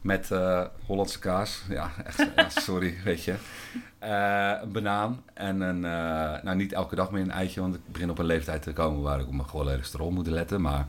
met 0.01 0.31
eh, 0.31 0.65
Hollandse 0.87 1.19
kaas. 1.19 1.63
Ja, 1.69 1.91
echt, 2.05 2.27
ja, 2.37 2.49
sorry, 2.71 2.95
weet 3.05 3.25
je. 3.25 3.35
Een 3.99 4.73
banaan 4.73 5.23
en 5.35 5.61
een, 5.61 5.81
nou 6.45 6.57
niet 6.57 6.73
elke 6.73 6.95
dag 6.95 7.11
meer 7.11 7.23
een 7.23 7.31
eitje, 7.31 7.61
want 7.61 7.75
ik 7.75 7.81
begin 7.87 8.11
op 8.11 8.19
een 8.19 8.25
leeftijd 8.25 8.63
te 8.63 8.73
komen 8.73 9.03
waar 9.03 9.21
ik 9.21 9.27
op 9.27 9.33
mijn 9.33 9.49
cholesterol 9.49 10.11
moet 10.11 10.27
letten. 10.27 10.61
Maar 10.61 10.87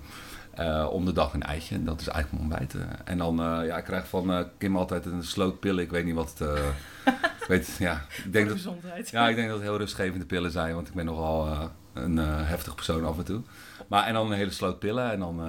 eh, 0.59 0.87
om 0.91 1.05
de 1.05 1.11
dag 1.13 1.33
een 1.33 1.43
eitje, 1.43 1.83
dat 1.83 2.01
is 2.01 2.07
eigenlijk 2.07 2.43
mijn 2.43 2.59
ontbijt. 2.61 2.83
eh. 2.89 2.95
En 3.03 3.17
dan, 3.17 3.39
eh, 3.39 3.65
ja, 3.67 3.77
ik 3.77 3.83
krijg 3.83 4.07
van 4.07 4.45
Kim 4.57 4.77
altijd 4.77 5.05
een 5.05 5.23
slootpillen. 5.23 5.83
Ik 5.83 5.91
weet 5.91 6.05
niet 6.05 6.15
wat 6.15 6.33
het, 6.37 6.49
ik 7.41 7.45
weet, 7.47 7.75
ja, 7.79 8.01
ik 8.25 8.33
denk 8.33 8.47
dat, 8.47 8.55
gezondheid. 8.55 9.09
ja, 9.09 9.29
ik 9.29 9.35
denk 9.35 9.47
dat 9.47 9.57
het 9.57 9.67
heel 9.67 9.77
rustgevende 9.77 10.25
pillen 10.25 10.51
zijn, 10.51 10.73
want 10.75 10.87
ik 10.87 10.93
ben 10.93 11.05
nogal 11.05 11.69
een 11.93 12.17
heftig 12.17 12.75
persoon 12.75 13.05
af 13.05 13.17
en 13.17 13.23
toe. 13.23 13.41
Maar 13.87 14.05
en 14.05 14.13
dan 14.13 14.31
een 14.31 14.37
hele 14.37 14.51
sloot 14.51 14.79
pillen 14.79 15.11
en 15.11 15.19
dan, 15.19 15.41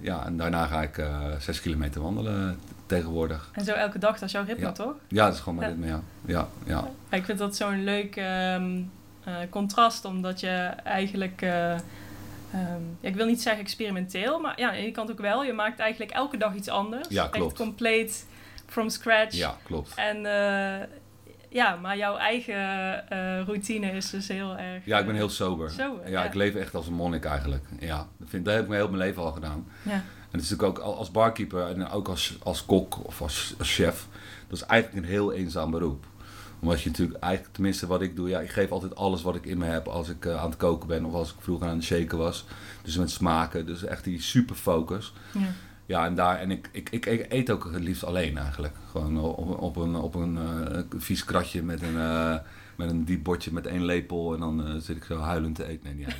ja, 0.00 0.26
en 0.26 0.36
daarna 0.36 0.66
ga 0.66 0.82
ik 0.82 1.04
zes 1.38 1.60
kilometer 1.60 2.02
wandelen 2.02 2.58
tegenwoordig. 2.86 3.50
En 3.52 3.64
zo 3.64 3.72
elke 3.72 3.98
dag, 3.98 4.12
dat 4.12 4.22
is 4.22 4.32
jouw 4.32 4.44
ritme, 4.44 4.64
Ja. 4.64 4.72
toch? 4.72 4.94
Ja, 5.08 5.24
dat 5.24 5.34
is 5.34 5.40
gewoon 5.40 5.58
mijn 5.58 5.70
Ja. 5.70 5.74
ritme, 5.76 5.90
ja. 5.90 6.00
Ja, 6.24 6.46
ja. 6.74 6.88
Ja, 7.10 7.16
ik 7.16 7.24
vind 7.24 7.38
dat 7.38 7.56
zo'n 7.56 7.84
leuk 7.84 8.16
ehm, 8.16 8.80
eh, 9.24 9.34
contrast, 9.50 10.04
omdat 10.04 10.40
je 10.40 10.48
eigenlijk, 10.84 11.42
eh, 12.54 12.60
ehm, 12.60 12.82
ja, 13.00 13.08
ik 13.08 13.14
wil 13.14 13.26
niet 13.26 13.42
zeggen 13.42 13.62
experimenteel, 13.62 14.40
maar 14.40 14.60
ja, 14.60 14.68
aan 14.68 14.74
de 14.74 14.80
ene 14.80 14.90
kant 14.92 15.10
ook 15.10 15.20
wel. 15.20 15.44
Je 15.44 15.52
maakt 15.52 15.78
eigenlijk 15.78 16.10
elke 16.12 16.36
dag 16.36 16.54
iets 16.54 16.68
anders. 16.68 17.08
Ja, 17.08 17.30
Echt 17.32 17.52
compleet 17.52 18.26
from 18.66 18.88
scratch. 18.88 19.34
ja 19.36 19.56
klopt. 19.62 19.92
En 19.96 20.16
eh, 20.26 20.86
ja, 21.48 21.76
maar 21.76 21.96
jouw 21.96 22.16
eigen 22.16 22.54
eh, 23.08 23.40
routine 23.46 23.90
is 23.90 24.10
dus 24.10 24.28
heel 24.28 24.56
erg... 24.56 24.84
Ja, 24.84 24.98
ik 24.98 25.04
ben 25.04 25.14
eh, 25.14 25.20
heel 25.20 25.30
sober. 25.30 25.70
sober, 25.70 26.04
ja, 26.10 26.10
ja. 26.20 26.24
ik 26.24 26.34
leef 26.34 26.54
echt 26.54 26.74
als 26.74 26.86
een 26.86 26.92
monnik 26.94 27.24
eigenlijk. 27.24 27.64
Ja, 27.78 28.08
dat, 28.18 28.28
vind, 28.28 28.44
dat 28.44 28.54
heb 28.54 28.62
ik 28.62 28.68
mijn 28.68 28.80
heel 28.80 28.90
mijn 28.90 29.02
leven 29.02 29.22
al 29.22 29.32
gedaan. 29.32 29.66
Ja, 29.82 29.92
En 29.92 30.02
het 30.30 30.42
is 30.42 30.50
natuurlijk 30.50 30.78
ook 30.78 30.84
al- 30.84 30.96
als 30.96 31.10
barkeeper 31.10 31.66
en 31.66 31.88
ook 31.88 32.08
als, 32.08 32.36
als 32.42 32.64
kok 32.64 33.06
of 33.06 33.22
als, 33.22 33.54
als 33.58 33.74
chef, 33.74 34.06
dat 34.48 34.58
is 34.58 34.64
eigenlijk 34.66 35.04
een 35.04 35.10
heel 35.10 35.32
eenzaam 35.32 35.70
beroep. 35.70 36.04
Omdat 36.60 36.82
je 36.82 36.88
natuurlijk 36.88 37.18
eigenlijk, 37.18 37.54
tenminste 37.54 37.86
wat 37.86 38.02
ik 38.02 38.16
doe, 38.16 38.28
ja, 38.28 38.40
ik 38.40 38.50
geef 38.50 38.70
altijd 38.70 38.96
alles 38.96 39.22
wat 39.22 39.34
ik 39.34 39.46
in 39.46 39.58
me 39.58 39.64
heb 39.64 39.86
als 39.86 40.08
ik 40.08 40.24
eh, 40.24 40.42
aan 40.42 40.50
het 40.50 40.58
koken 40.58 40.88
ben 40.88 41.04
of 41.04 41.12
als 41.12 41.30
ik 41.30 41.36
vroeger 41.38 41.66
aan 41.66 41.76
het 41.76 41.84
shaken 41.84 42.18
was. 42.18 42.44
Dus 42.82 42.96
met 42.96 43.10
smaken, 43.10 43.66
dus 43.66 43.84
echt 43.84 44.04
die 44.04 44.20
super 44.20 44.56
focus. 44.56 45.12
ja. 45.32 45.40
Ja, 45.86 46.06
en 46.06 46.14
daar, 46.14 46.38
en 46.38 46.50
ik, 46.50 46.68
ik, 46.72 46.90
ik, 46.90 47.06
ik 47.06 47.32
eet 47.32 47.50
ook 47.50 47.70
het 47.72 47.82
liefst 47.82 48.04
alleen 48.04 48.38
eigenlijk. 48.38 48.74
Gewoon 48.90 49.18
op, 49.18 49.62
op 49.62 49.76
een, 49.76 49.94
op 49.94 50.14
een 50.14 50.38
eh, 50.38 50.78
vies 50.96 51.24
kratje 51.24 51.62
met 51.62 51.82
een, 51.82 51.98
eh, 51.98 52.36
met 52.76 52.90
een 52.90 53.04
diep 53.04 53.24
bordje 53.24 53.52
met 53.52 53.66
één 53.66 53.84
lepel 53.84 54.34
en 54.34 54.40
dan 54.40 54.66
eh, 54.66 54.74
zit 54.78 54.96
ik 54.96 55.04
zo 55.04 55.18
huilend 55.18 55.54
te 55.54 55.64
eten. 55.66 55.96
Nee, 55.96 56.06
niet. 56.06 56.16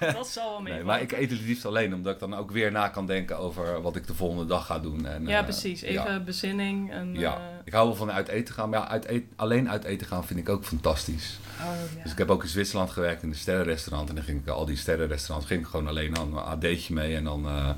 dat 0.14 0.28
zal 0.28 0.50
wel 0.50 0.60
mee. 0.60 0.72
Nee, 0.72 0.84
maar 0.84 1.00
ik 1.00 1.12
eet 1.12 1.30
het 1.30 1.40
liefst 1.40 1.66
alleen, 1.66 1.94
omdat 1.94 2.14
ik 2.14 2.20
dan 2.20 2.34
ook 2.34 2.50
weer 2.50 2.72
na 2.72 2.88
kan 2.88 3.06
denken 3.06 3.38
over 3.38 3.82
wat 3.82 3.96
ik 3.96 4.06
de 4.06 4.14
volgende 4.14 4.46
dag 4.46 4.66
ga 4.66 4.78
doen. 4.78 5.06
En, 5.06 5.26
Ja, 5.26 5.38
eh, 5.38 5.44
precies. 5.44 5.80
ja. 5.80 5.88
Even 5.88 6.24
bezinning. 6.24 6.92
En, 6.92 7.14
Ja, 7.14 7.34
eh, 7.34 7.40
ik 7.64 7.72
hou 7.72 7.86
wel 7.86 7.96
van 7.96 8.12
uit 8.12 8.28
eten 8.28 8.54
gaan, 8.54 8.68
maar 8.68 8.78
ja, 8.80 8.88
uit 8.88 9.04
eten, 9.04 9.28
alleen 9.36 9.70
uit 9.70 9.84
eten 9.84 10.06
gaan 10.06 10.24
vind 10.24 10.40
ik 10.40 10.48
ook 10.48 10.64
fantastisch. 10.64 11.38
oh, 11.60 11.66
ja. 11.96 12.02
Dus 12.02 12.12
ik 12.12 12.18
heb 12.18 12.30
ook 12.30 12.42
in 12.42 12.48
Zwitserland 12.48 12.90
gewerkt 12.90 13.22
in 13.22 13.28
een 13.28 13.34
sterrenrestaurant 13.34 14.08
en 14.08 14.14
dan 14.14 14.24
ging 14.24 14.40
ik 14.40 14.48
al 14.48 14.64
die 14.64 14.76
sterrenrestaurants 14.76 15.46
ging 15.46 15.60
ik 15.60 15.66
gewoon 15.66 15.88
alleen 15.88 16.18
aan 16.18 16.36
een 16.36 16.44
AD'tje 16.44 16.94
mee 16.94 17.16
en 17.16 17.24
dan 17.24 17.46
eh, 17.46 17.70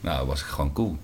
nou, 0.00 0.26
was 0.26 0.40
ik 0.40 0.46
gewoon 0.46 0.72
cool. 0.72 0.98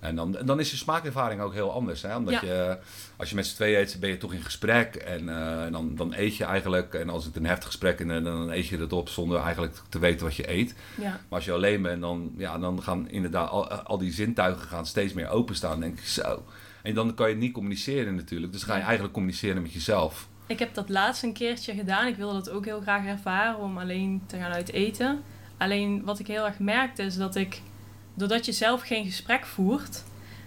En 0.00 0.16
dan, 0.16 0.36
en 0.36 0.46
dan 0.46 0.60
is 0.60 0.70
je 0.70 0.76
smaakervaring 0.76 1.40
ook 1.40 1.52
heel 1.52 1.72
anders. 1.72 2.02
Hè? 2.02 2.16
Omdat 2.16 2.34
Ja. 2.34 2.40
je, 2.42 2.78
als 3.16 3.28
je 3.30 3.34
met 3.34 3.46
z'n 3.46 3.54
tweeën 3.54 3.78
eet, 3.80 3.96
ben 4.00 4.10
je 4.10 4.16
toch 4.16 4.32
in 4.32 4.42
gesprek. 4.42 4.94
En 4.94 5.28
eh, 5.28 5.72
dan, 5.72 5.94
dan 5.96 6.12
eet 6.16 6.36
je 6.36 6.44
eigenlijk. 6.44 6.94
En 6.94 7.08
als 7.08 7.24
het 7.24 7.36
een 7.36 7.46
heftig 7.46 7.66
gesprek 7.66 8.00
is, 8.00 8.06
dan, 8.06 8.24
dan 8.24 8.50
eet 8.50 8.66
je 8.66 8.78
het 8.78 8.92
op 8.92 9.08
zonder 9.08 9.40
eigenlijk 9.40 9.76
te 9.88 9.98
weten 9.98 10.26
wat 10.26 10.36
je 10.36 10.50
eet. 10.50 10.74
ja. 10.96 11.02
Maar 11.10 11.20
als 11.28 11.44
je 11.44 11.52
alleen 11.52 11.82
bent, 11.82 12.00
dan, 12.00 12.32
ja, 12.36 12.58
dan 12.58 12.82
gaan 12.82 13.10
inderdaad 13.10 13.50
al, 13.50 13.68
al 13.72 13.98
die 13.98 14.12
zintuigen 14.12 14.68
gaan 14.68 14.86
steeds 14.86 15.12
meer 15.12 15.28
openstaan. 15.28 15.70
Dan 15.70 15.80
denk 15.80 15.98
ik 15.98 16.06
zo. 16.06 16.42
En 16.82 16.94
dan 16.94 17.14
kan 17.14 17.28
je 17.28 17.36
niet 17.36 17.52
communiceren 17.52 18.14
natuurlijk. 18.14 18.52
Dus 18.52 18.62
ga 18.62 18.76
je 18.76 18.82
eigenlijk 18.82 19.12
communiceren 19.12 19.62
met 19.62 19.72
jezelf. 19.72 20.28
Ik 20.46 20.58
heb 20.58 20.74
dat 20.74 20.88
laatst 20.88 21.22
een 21.22 21.32
keertje 21.32 21.74
gedaan. 21.74 22.06
Ik 22.06 22.16
wilde 22.16 22.34
dat 22.34 22.50
ook 22.50 22.64
heel 22.64 22.80
graag 22.80 23.04
ervaren 23.06 23.58
om 23.58 23.78
alleen 23.78 24.22
te 24.26 24.36
gaan 24.36 24.52
uit 24.52 24.72
eten. 24.72 25.22
Alleen 25.56 26.04
wat 26.04 26.18
ik 26.18 26.26
heel 26.26 26.46
erg 26.46 26.58
merkte 26.58 27.02
is 27.02 27.16
dat 27.16 27.34
ik, 27.36 27.60
doordat 28.18 28.44
je 28.46 28.52
zelf 28.52 28.82
geen 28.82 29.04
gesprek 29.04 29.46
voert, 29.46 30.04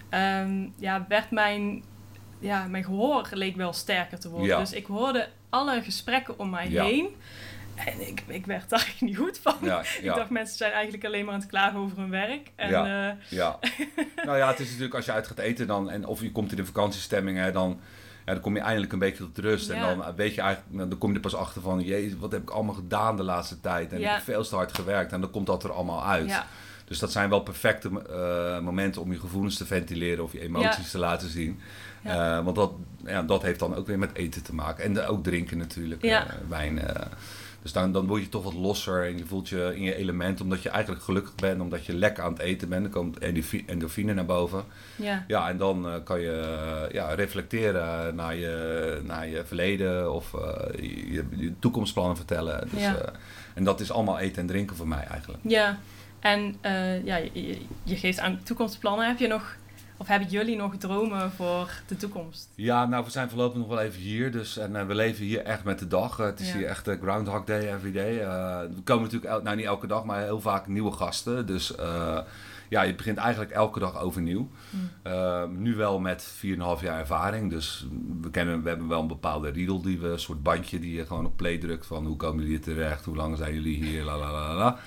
ehm, 0.09 0.67
ja, 0.77 1.05
werd 1.09 1.31
mijn, 1.31 1.83
ja, 2.39 2.67
mijn 2.67 2.83
gehoor 2.83 3.27
leek 3.31 3.55
wel 3.55 3.73
sterker 3.73 4.19
te 4.19 4.29
worden. 4.29 4.47
Ja. 4.47 4.59
Dus 4.59 4.71
ik 4.73 4.85
hoorde 4.85 5.27
alle 5.49 5.81
gesprekken 5.81 6.39
om 6.39 6.49
mij 6.49 6.69
Ja. 6.69 6.83
heen. 6.83 7.07
En 7.75 8.07
ik, 8.07 8.23
ik 8.27 8.45
werd 8.45 8.69
daar 8.69 8.93
niet 8.99 9.17
goed 9.17 9.39
van. 9.41 9.55
Ja, 9.61 9.79
Ik 10.01 10.05
dacht, 10.05 10.29
mensen 10.29 10.57
zijn 10.57 10.71
eigenlijk 10.71 11.05
alleen 11.05 11.25
maar 11.25 11.33
aan 11.33 11.39
het 11.39 11.49
klagen 11.49 11.79
over 11.79 11.97
hun 11.97 12.09
werk. 12.09 12.51
En 12.55 12.69
Ja. 12.69 13.09
eh, 13.09 13.15
Ja. 13.29 13.59
nou 14.25 14.37
ja, 14.37 14.47
het 14.47 14.59
is 14.59 14.67
natuurlijk 14.67 14.95
als 14.95 15.05
je 15.05 15.11
uit 15.11 15.27
gaat 15.27 15.37
eten 15.39 15.67
dan, 15.67 15.89
en 15.89 16.05
of 16.05 16.21
je 16.21 16.31
komt 16.31 16.51
in 16.51 16.57
de 16.57 16.65
vakantiestemming, 16.65 17.37
hè, 17.37 17.51
dan, 17.51 17.79
ja, 18.25 18.33
dan 18.33 18.41
kom 18.41 18.55
je 18.55 18.61
eindelijk 18.61 18.93
een 18.93 18.99
beetje 18.99 19.23
tot 19.23 19.37
rust. 19.37 19.69
En 19.69 19.81
dan 19.81 20.03
eh, 20.05 20.13
weet 20.15 20.35
je 20.35 20.41
eigenlijk, 20.41 20.75
nou, 20.75 20.89
dan 20.89 20.97
kom 20.97 21.09
je 21.09 21.15
er 21.15 21.21
pas 21.21 21.35
achter 21.35 21.61
van, 21.61 21.81
jezus, 21.81 22.17
wat 22.19 22.31
heb 22.31 22.41
ik 22.41 22.49
allemaal 22.49 22.75
gedaan 22.75 23.17
de 23.17 23.23
laatste 23.23 23.61
tijd. 23.61 23.91
En 23.93 23.99
Ja. 23.99 24.09
ik 24.09 24.13
heb 24.15 24.23
veel 24.23 24.43
te 24.43 24.55
hard 24.55 24.73
gewerkt 24.75 25.11
en 25.11 25.21
dan 25.21 25.31
komt 25.31 25.45
dat 25.47 25.63
er 25.63 25.71
allemaal 25.71 26.05
uit. 26.05 26.41
Dus 26.91 26.99
dat 26.99 27.11
zijn 27.11 27.29
wel 27.29 27.39
perfecte 27.39 27.89
eh, 28.09 28.59
momenten 28.59 29.01
om 29.01 29.11
je 29.11 29.19
gevoelens 29.19 29.57
te 29.57 29.65
ventileren 29.65 30.23
of 30.23 30.31
je 30.31 30.41
emoties 30.41 30.85
Ja. 30.85 30.89
te 30.91 30.97
laten 30.97 31.29
zien. 31.29 31.59
Ja. 32.03 32.37
Eh, 32.37 32.43
want 32.43 32.55
dat, 32.55 32.71
ja, 33.05 33.23
dat 33.23 33.41
heeft 33.41 33.59
dan 33.59 33.75
ook 33.75 33.87
weer 33.87 33.99
met 33.99 34.13
eten 34.13 34.43
te 34.43 34.53
maken. 34.53 34.83
En 34.83 35.05
ook 35.05 35.23
drinken 35.23 35.57
natuurlijk, 35.57 36.01
Ja. 36.03 36.27
eh, 36.27 36.33
wijn. 36.49 36.79
dus 37.61 37.71
dan, 37.71 37.91
dan 37.91 38.07
word 38.07 38.21
je 38.21 38.29
toch 38.29 38.43
wat 38.43 38.53
losser 38.53 39.05
en 39.05 39.17
je 39.17 39.25
voelt 39.25 39.49
je 39.49 39.71
in 39.75 39.81
je 39.81 39.95
element. 39.95 40.41
Omdat 40.41 40.61
je 40.63 40.69
eigenlijk 40.69 41.03
gelukkig 41.03 41.35
bent, 41.35 41.61
omdat 41.61 41.85
je 41.85 41.93
lekker 41.93 42.23
aan 42.23 42.31
het 42.33 42.41
eten 42.41 42.69
bent. 42.69 42.81
Dan 42.83 42.91
komt 42.91 43.17
endorfine 43.65 44.13
naar 44.13 44.25
boven. 44.25 44.63
ja. 44.95 45.23
Ja, 45.27 45.49
en 45.49 45.57
dan 45.57 46.01
kan 46.03 46.19
je 46.19 46.87
ja, 46.91 47.13
reflecteren 47.13 48.15
naar 48.15 48.35
je, 48.35 48.99
naar 49.03 49.27
je 49.27 49.45
verleden 49.45 50.13
of 50.13 50.31
je, 50.81 51.25
je 51.35 51.53
toekomstplannen 51.59 52.15
vertellen. 52.15 52.67
Dus, 52.71 52.81
Ja. 52.81 52.95
en 53.53 53.63
dat 53.63 53.79
is 53.79 53.91
allemaal 53.91 54.19
eten 54.19 54.41
en 54.41 54.47
drinken 54.47 54.75
voor 54.75 54.87
mij 54.87 55.03
eigenlijk. 55.03 55.39
Ja, 55.43 55.79
en 56.21 56.55
eh, 56.61 57.05
ja, 57.05 57.15
je, 57.83 57.95
geeft 57.95 58.19
aan 58.19 58.39
toekomstplannen. 58.43 59.07
Heb 59.07 59.19
je 59.19 59.27
nog, 59.27 59.55
of 59.97 60.07
hebben 60.07 60.27
jullie 60.27 60.55
nog 60.55 60.75
dromen 60.77 61.31
voor 61.31 61.69
de 61.87 61.97
toekomst? 61.97 62.49
Ja, 62.55 62.85
nou, 62.85 63.03
we 63.03 63.09
zijn 63.11 63.29
voorlopig 63.29 63.57
nog 63.57 63.67
wel 63.67 63.79
even 63.79 64.01
hier. 64.01 64.31
Dus, 64.31 64.57
en 64.57 64.75
eh, 64.75 64.85
we 64.85 64.95
leven 64.95 65.25
hier 65.25 65.43
echt 65.43 65.63
met 65.63 65.79
de 65.79 65.87
dag. 65.87 66.19
Eh, 66.19 66.25
het 66.25 66.39
is 66.39 66.51
Ja. 66.51 66.57
hier 66.57 66.67
echt 66.67 66.89
Groundhog 67.01 67.43
Day 67.43 67.73
every 67.73 67.91
day. 67.91 68.17
Er 68.19 68.69
komen 68.83 69.03
natuurlijk, 69.03 69.31
el- 69.33 69.41
nou 69.41 69.55
niet 69.55 69.65
elke 69.65 69.87
dag, 69.87 70.03
maar 70.03 70.21
heel 70.21 70.41
vaak 70.41 70.67
nieuwe 70.67 70.91
gasten. 70.91 71.45
Dus 71.45 71.73
ja, 72.69 72.81
je 72.81 72.95
begint 72.95 73.17
eigenlijk 73.17 73.51
elke 73.51 73.79
dag 73.79 73.99
overnieuw. 73.99 74.49
Hmm. 74.69 75.61
Nu 75.61 75.75
wel 75.75 75.99
met 75.99 76.23
4,5 76.23 76.81
jaar 76.81 76.99
ervaring. 76.99 77.49
Dus 77.49 77.87
we, 78.21 78.29
kennen, 78.29 78.61
we 78.63 78.69
hebben 78.69 78.87
wel 78.87 79.01
een 79.01 79.07
bepaalde 79.07 79.49
riedel, 79.49 79.81
die 79.81 79.99
we, 79.99 80.07
een 80.07 80.19
soort 80.19 80.43
bandje 80.43 80.79
die 80.79 80.93
je 80.93 81.05
gewoon 81.05 81.25
op 81.25 81.37
play 81.37 81.57
drukt. 81.57 81.85
Van 81.85 82.05
hoe 82.05 82.15
komen 82.15 82.43
jullie 82.43 82.59
terecht, 82.59 83.05
hoe 83.05 83.15
lang 83.15 83.37
zijn 83.37 83.53
jullie 83.53 83.83
hier, 83.83 84.03
la 84.03 84.17
la 84.17 84.31
la 84.31 84.53
la. 84.55 84.79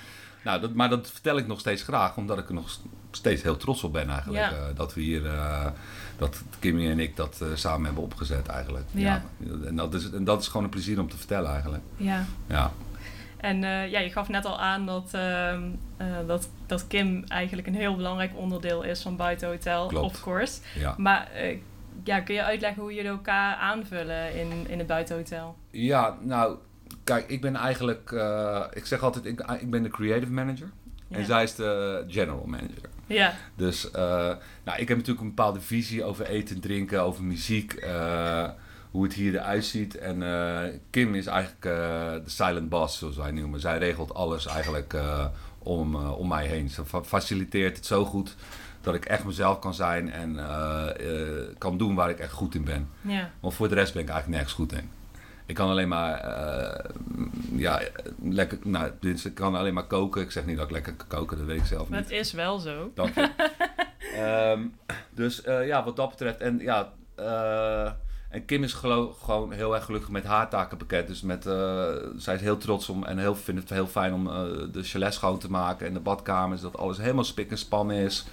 Nou, 0.45 0.61
dat, 0.61 0.73
maar 0.73 0.89
dat 0.89 1.11
vertel 1.11 1.37
ik 1.37 1.47
nog 1.47 1.59
steeds 1.59 1.83
graag, 1.83 2.17
omdat 2.17 2.37
ik 2.37 2.47
er 2.47 2.53
nog 2.53 2.77
steeds 3.11 3.41
heel 3.41 3.57
trots 3.57 3.83
op 3.83 3.93
ben 3.93 4.09
eigenlijk. 4.09 4.43
Ja. 4.43 4.51
eh, 4.51 4.75
dat 4.75 4.93
we 4.93 5.01
hier, 5.01 5.25
eh, 5.25 5.65
dat 6.17 6.43
Kimmy 6.59 6.89
en 6.89 6.99
ik 6.99 7.15
dat 7.15 7.41
eh, 7.41 7.47
samen 7.53 7.85
hebben 7.85 8.03
opgezet 8.03 8.47
eigenlijk. 8.47 8.85
Ja. 8.91 9.23
En, 9.65 9.75
dat 9.75 9.93
is, 9.93 10.11
en 10.11 10.23
dat 10.23 10.41
is 10.41 10.47
gewoon 10.47 10.63
een 10.63 10.69
plezier 10.69 10.99
om 10.99 11.09
te 11.09 11.17
vertellen 11.17 11.51
eigenlijk. 11.51 11.83
Ja. 11.97 12.25
Ja, 12.47 12.71
En 13.37 13.59
ja, 13.89 13.99
je 13.99 14.09
gaf 14.11 14.29
net 14.29 14.45
al 14.45 14.59
aan 14.59 14.85
dat, 14.85 15.09
ehm, 15.13 15.63
eh, 15.97 16.07
dat, 16.27 16.49
dat 16.65 16.87
Kim 16.87 17.23
eigenlijk 17.27 17.67
een 17.67 17.75
heel 17.75 17.95
belangrijk 17.95 18.31
onderdeel 18.35 18.83
is 18.83 19.01
van 19.01 19.15
Buiten 19.15 19.47
Hotel, 19.47 19.87
Klopt. 19.87 20.05
of 20.05 20.21
course. 20.21 20.59
ja. 20.79 20.95
Maar 20.97 21.29
ja, 22.03 22.19
kun 22.19 22.35
je 22.35 22.43
uitleggen 22.43 22.81
hoe 22.81 22.93
jullie 22.93 23.09
elkaar 23.09 23.55
aanvullen 23.55 24.35
in, 24.35 24.67
in 24.67 24.77
het 24.77 24.87
Buitenhotel? 24.87 25.55
ja, 25.71 26.17
nou, 26.21 26.57
kijk, 27.05 27.29
ik 27.29 27.41
ben 27.41 27.55
eigenlijk, 27.55 28.11
eh, 28.11 28.61
ik 28.73 28.85
zeg 28.85 29.03
altijd, 29.03 29.25
ik, 29.25 29.41
ik 29.59 29.69
ben 29.69 29.83
de 29.83 29.89
creative 29.89 30.31
manager. 30.31 30.69
Ja. 31.07 31.17
En 31.17 31.25
zij 31.25 31.43
is 31.43 31.55
de 31.55 32.03
general 32.07 32.45
manager. 32.45 32.89
Ja, 33.07 33.33
Dus 33.55 33.91
eh, 33.91 34.01
nou, 34.63 34.79
ik 34.79 34.87
heb 34.87 34.97
natuurlijk 34.97 35.19
een 35.21 35.33
bepaalde 35.35 35.61
visie 35.61 36.03
over 36.03 36.25
eten, 36.25 36.59
drinken, 36.59 37.01
over 37.01 37.23
muziek, 37.23 37.73
eh, 37.73 38.49
hoe 38.91 39.03
het 39.03 39.13
hier 39.13 39.33
eruit 39.35 39.65
ziet. 39.65 39.97
En 39.97 40.23
Kim 40.89 41.15
is 41.15 41.25
eigenlijk 41.25 41.61
de 42.25 42.29
silent 42.29 42.69
boss, 42.69 42.97
zoals 42.97 43.15
wij 43.15 43.31
noemen. 43.31 43.59
Zij 43.59 43.77
regelt 43.77 44.13
alles 44.13 44.45
eigenlijk 44.45 44.95
om, 45.59 45.95
om 45.95 46.27
mij 46.27 46.45
heen. 46.47 46.69
Ze 46.69 46.85
fa- 46.85 47.03
faciliteert 47.03 47.75
het 47.75 47.85
zo 47.85 48.05
goed 48.05 48.35
dat 48.81 48.95
ik 48.95 49.05
echt 49.05 49.23
mezelf 49.23 49.59
kan 49.59 49.73
zijn 49.73 50.11
en 50.11 50.39
kan 51.57 51.77
doen 51.77 51.95
waar 51.95 52.09
ik 52.09 52.19
echt 52.19 52.31
goed 52.31 52.55
in 52.55 52.63
ben. 52.63 52.89
ja, 53.01 53.29
Want 53.39 53.53
voor 53.53 53.67
de 53.69 53.75
rest 53.75 53.93
ben 53.93 54.01
ik 54.01 54.09
eigenlijk 54.09 54.37
nergens 54.39 54.59
goed 54.59 54.71
in. 54.73 54.89
Ik 55.45 55.55
kan 55.55 55.69
alleen 55.69 55.87
maar, 55.87 56.13
eh, 56.19 56.91
ja, 57.51 57.81
lekker, 58.21 58.57
nou, 58.63 58.91
dus 58.99 59.25
ik 59.25 59.33
kan 59.35 59.55
alleen 59.55 59.73
maar 59.73 59.87
koken. 59.87 60.21
Ik 60.21 60.31
zeg 60.31 60.45
niet 60.45 60.55
dat 60.57 60.65
ik 60.65 60.71
lekker 60.71 60.93
kan 60.93 61.07
koken, 61.07 61.37
dat 61.37 61.45
weet 61.45 61.59
ik 61.59 61.65
zelf 61.65 61.89
maar 61.89 61.99
niet. 61.99 62.09
het 62.09 62.19
is 62.19 62.31
wel 62.31 62.59
zo. 62.59 62.91
Dank 62.95 63.15
je. 63.15 63.29
Ehm, 64.15 64.61
dus 65.13 65.41
eh, 65.41 65.67
ja, 65.67 65.83
wat 65.83 65.95
dat 65.95 66.09
betreft. 66.09 66.39
En 66.39 66.59
ja, 66.59 66.91
eh, 67.15 67.91
en 68.29 68.45
Kim 68.45 68.63
is 68.63 68.73
gelo- 68.73 69.15
gewoon 69.23 69.51
heel 69.51 69.75
erg 69.75 69.85
gelukkig 69.85 70.09
met 70.09 70.23
haar 70.23 70.49
takenpakket. 70.49 71.07
Dus 71.07 71.21
met, 71.21 71.45
eh, 71.45 71.87
zij 72.17 72.35
is 72.35 72.41
heel 72.41 72.57
trots 72.57 72.89
om 72.89 73.03
en 73.03 73.17
heel, 73.17 73.35
vindt 73.35 73.61
het 73.61 73.69
heel 73.69 73.87
fijn 73.87 74.13
om 74.13 74.23
de 74.71 74.83
chalet 74.83 75.13
schoon 75.13 75.37
te 75.39 75.51
maken 75.51 75.87
en 75.87 75.93
de 75.93 75.99
badkamers. 75.99 76.61
Dat 76.61 76.77
alles 76.77 76.97
helemaal 76.97 77.23
spik 77.23 77.51
en 77.51 77.57
span 77.57 77.91
is. 77.91 78.25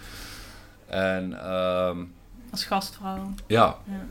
En 0.86 1.44
ehm, 1.44 2.04
Als 2.50 2.64
gastvrouw. 2.64 3.34
ja, 3.46 3.76
Ja. 3.84 4.04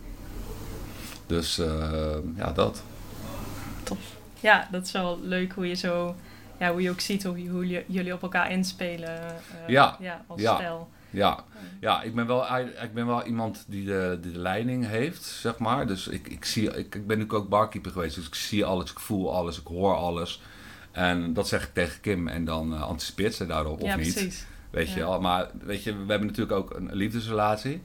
dus 1.27 1.57
eh, 1.59 2.17
ja, 2.35 2.51
dat. 2.51 2.83
Ja, 4.41 4.67
dat 4.71 4.85
is 4.85 4.91
wel 4.91 5.19
leuk 5.21 5.51
hoe 5.53 5.67
je 5.67 5.73
zo... 5.75 6.15
Ja, 6.59 6.71
hoe 6.71 6.81
je 6.81 6.89
ook 6.89 6.99
ziet 6.99 7.23
hoe, 7.23 7.47
hoe 7.49 7.67
jullie- 7.87 8.13
op 8.13 8.21
elkaar 8.21 8.51
inspelen. 8.51 9.21
eh, 9.21 9.33
Ja, 9.67 9.97
ja 9.99 10.23
als 10.27 10.41
ja. 10.41 10.55
stel. 10.55 10.89
Ja, 11.09 11.43
ja 11.79 12.01
ik, 12.01 12.15
ben 12.15 12.27
wel, 12.27 12.57
ik 12.83 12.93
ben 12.93 13.07
wel 13.07 13.23
iemand 13.23 13.65
die 13.67 13.85
de, 13.85 14.17
die 14.21 14.31
de 14.31 14.39
leiding 14.39 14.87
heeft, 14.87 15.23
zeg 15.23 15.57
maar. 15.57 15.87
Dus 15.87 16.07
ik, 16.07 16.27
ik, 16.27 16.45
zie, 16.45 16.63
ik, 16.67 16.77
ik 16.77 17.07
ben 17.07 17.17
natuurlijk 17.17 17.33
ook 17.33 17.49
barkeeper 17.49 17.91
geweest, 17.91 18.15
dus 18.15 18.27
ik 18.27 18.35
zie 18.35 18.65
alles, 18.65 18.91
ik 18.91 18.99
voel 18.99 19.33
alles, 19.35 19.59
ik 19.59 19.67
hoor 19.67 19.95
alles. 19.95 20.41
En 20.91 21.33
dat 21.33 21.47
zeg 21.47 21.63
ik 21.63 21.73
tegen 21.73 22.01
Kim 22.01 22.27
en 22.27 22.45
dan 22.45 22.73
eh, 22.73 22.81
anticipeert 22.81 23.33
ze 23.35 23.45
daarop, 23.45 23.81
of 23.81 23.87
ja, 23.87 23.95
niet. 23.95 24.13
precies. 24.13 24.45
Weet 24.69 24.87
Ja. 24.89 24.93
je 24.95 24.99
wel. 24.99 25.21
Maar 25.21 25.49
weet 25.61 25.83
je, 25.83 25.91
we 25.91 26.05
hebben 26.11 26.27
natuurlijk 26.27 26.57
ook 26.57 26.75
een 26.75 26.89
liefdesrelatie. 26.95 27.81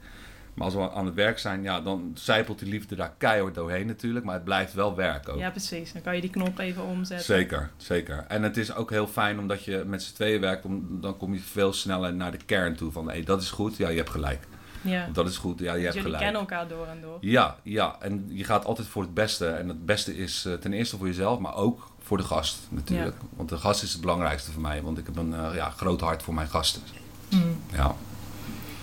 Maar 0.56 0.64
als 0.64 0.74
we 0.74 0.90
aan 0.90 1.06
het 1.06 1.14
werk 1.14 1.38
zijn, 1.38 1.62
ja, 1.62 1.80
dan 1.80 2.10
zijpelt 2.14 2.58
die 2.58 2.68
liefde 2.68 2.94
daar 2.94 3.12
keihard 3.18 3.54
doorheen 3.54 3.86
natuurlijk. 3.86 4.24
Maar 4.24 4.34
het 4.34 4.44
blijft 4.44 4.74
wel 4.74 4.94
werk 4.94 5.28
ook. 5.28 5.38
Ja, 5.38 5.50
precies. 5.50 5.92
Dan 5.92 6.02
kan 6.02 6.14
je 6.14 6.20
die 6.20 6.30
knop 6.30 6.58
even 6.58 6.82
omzetten. 6.84 7.26
Zeker, 7.26 7.70
zeker. 7.76 8.24
En 8.28 8.42
het 8.42 8.56
is 8.56 8.74
ook 8.74 8.90
heel 8.90 9.06
fijn 9.06 9.38
omdat 9.38 9.64
je 9.64 9.84
met 9.86 10.02
z'n 10.02 10.14
tweeën 10.14 10.40
werkt, 10.40 10.64
om, 10.64 11.00
dan 11.00 11.16
kom 11.16 11.32
je 11.34 11.40
veel 11.40 11.72
sneller 11.72 12.14
naar 12.14 12.30
de 12.30 12.38
kern 12.46 12.76
toe. 12.76 12.92
Van 12.92 13.10
hé, 13.10 13.22
dat 13.22 13.42
is 13.42 13.50
goed, 13.50 13.76
ja, 13.76 13.88
je 13.88 13.96
hebt 13.96 14.10
gelijk. 14.10 14.46
Ja. 14.80 15.08
Dat 15.12 15.28
is 15.28 15.36
goed, 15.36 15.58
ja, 15.58 15.64
je 15.64 15.72
Dus 15.72 15.82
hebt 15.82 15.94
jullie 15.94 16.02
gelijk. 16.02 16.22
kennen 16.22 16.40
elkaar 16.40 16.68
door 16.68 16.86
en 16.86 17.00
door. 17.00 17.18
Ja, 17.20 17.56
ja, 17.62 17.96
en 18.00 18.24
je 18.28 18.44
gaat 18.44 18.64
altijd 18.64 18.88
voor 18.88 19.02
het 19.02 19.14
beste. 19.14 19.46
En 19.48 19.68
het 19.68 19.86
beste 19.86 20.16
is 20.16 20.44
eh, 20.44 20.52
ten 20.52 20.72
eerste 20.72 20.96
voor 20.96 21.06
jezelf, 21.06 21.38
maar 21.38 21.54
ook 21.54 21.90
voor 21.98 22.16
de 22.16 22.22
gast 22.24 22.58
natuurlijk. 22.68 23.16
Want 23.36 23.48
de 23.48 23.56
gast 23.56 23.82
is 23.82 23.92
het 23.92 24.00
belangrijkste 24.00 24.52
voor 24.52 24.62
mij, 24.62 24.82
want 24.82 24.98
ik 24.98 25.06
heb 25.06 25.16
een 25.16 25.34
eh, 25.34 25.54
ja, 25.54 25.70
groot 25.70 26.00
hart 26.00 26.22
voor 26.22 26.34
mijn 26.34 26.48
gasten. 26.48 26.82
Mm. 27.30 27.60
Ja. 27.72 27.94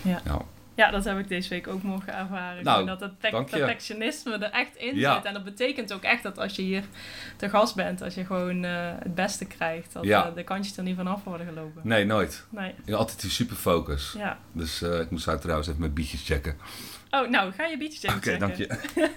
Ja. 0.02 0.22
ja. 0.26 0.42
Ja, 0.76 0.92
dat 0.92 1.04
heb 1.04 1.20
ik 1.20 1.28
deze 1.28 1.50
week 1.50 1.68
ook 1.68 1.84
mogen 1.84 2.14
ervaren. 2.18 2.64
Nou, 2.64 2.86
dat 2.86 3.00
het 3.00 3.14
je. 3.22 3.30
perfectionisme 3.58 4.34
er 4.38 4.52
echt 4.52 4.76
in 4.76 4.96
Ja. 4.96 5.16
zit. 5.16 5.26
En 5.26 5.34
dat 5.34 5.44
betekent 5.44 5.94
ook 5.94 6.04
echt 6.04 6.24
dat 6.24 6.38
als 6.40 6.56
je 6.56 6.62
hier 6.62 6.84
te 7.38 7.50
gast 7.50 7.76
bent, 7.76 8.02
als 8.02 8.14
je 8.16 8.26
gewoon 8.26 8.64
eh, 8.64 8.92
het 9.00 9.16
beste 9.16 9.46
krijgt, 9.46 9.94
dat 9.94 10.04
Ja. 10.04 10.28
eh, 10.28 10.36
de 10.36 10.44
kantjes 10.44 10.78
er 10.78 10.84
niet 10.84 10.96
vanaf 10.96 11.24
worden 11.24 11.48
gelopen. 11.48 11.82
Nee, 11.84 12.06
nooit. 12.06 12.46
Nee. 12.50 12.74
Heb 12.86 12.96
altijd 12.96 13.22
die 13.22 13.30
superfocus. 13.32 14.14
Ja. 14.18 14.38
Dus 14.52 14.82
eh, 14.82 15.00
ik 15.00 15.10
moest 15.10 15.28
uit 15.28 15.42
trouwens 15.42 15.68
even 15.68 15.80
mijn 15.80 15.94
bietjes 15.94 16.26
checken. 16.26 16.58
Oh, 17.10 17.30
nou, 17.30 17.52
ga 17.52 17.66
je 17.66 17.78
biertjes 17.78 18.04
even 18.04 18.18
Oké, 18.18 18.30
checken. 18.32 18.40
dank 18.40 18.56
je. 18.56 18.80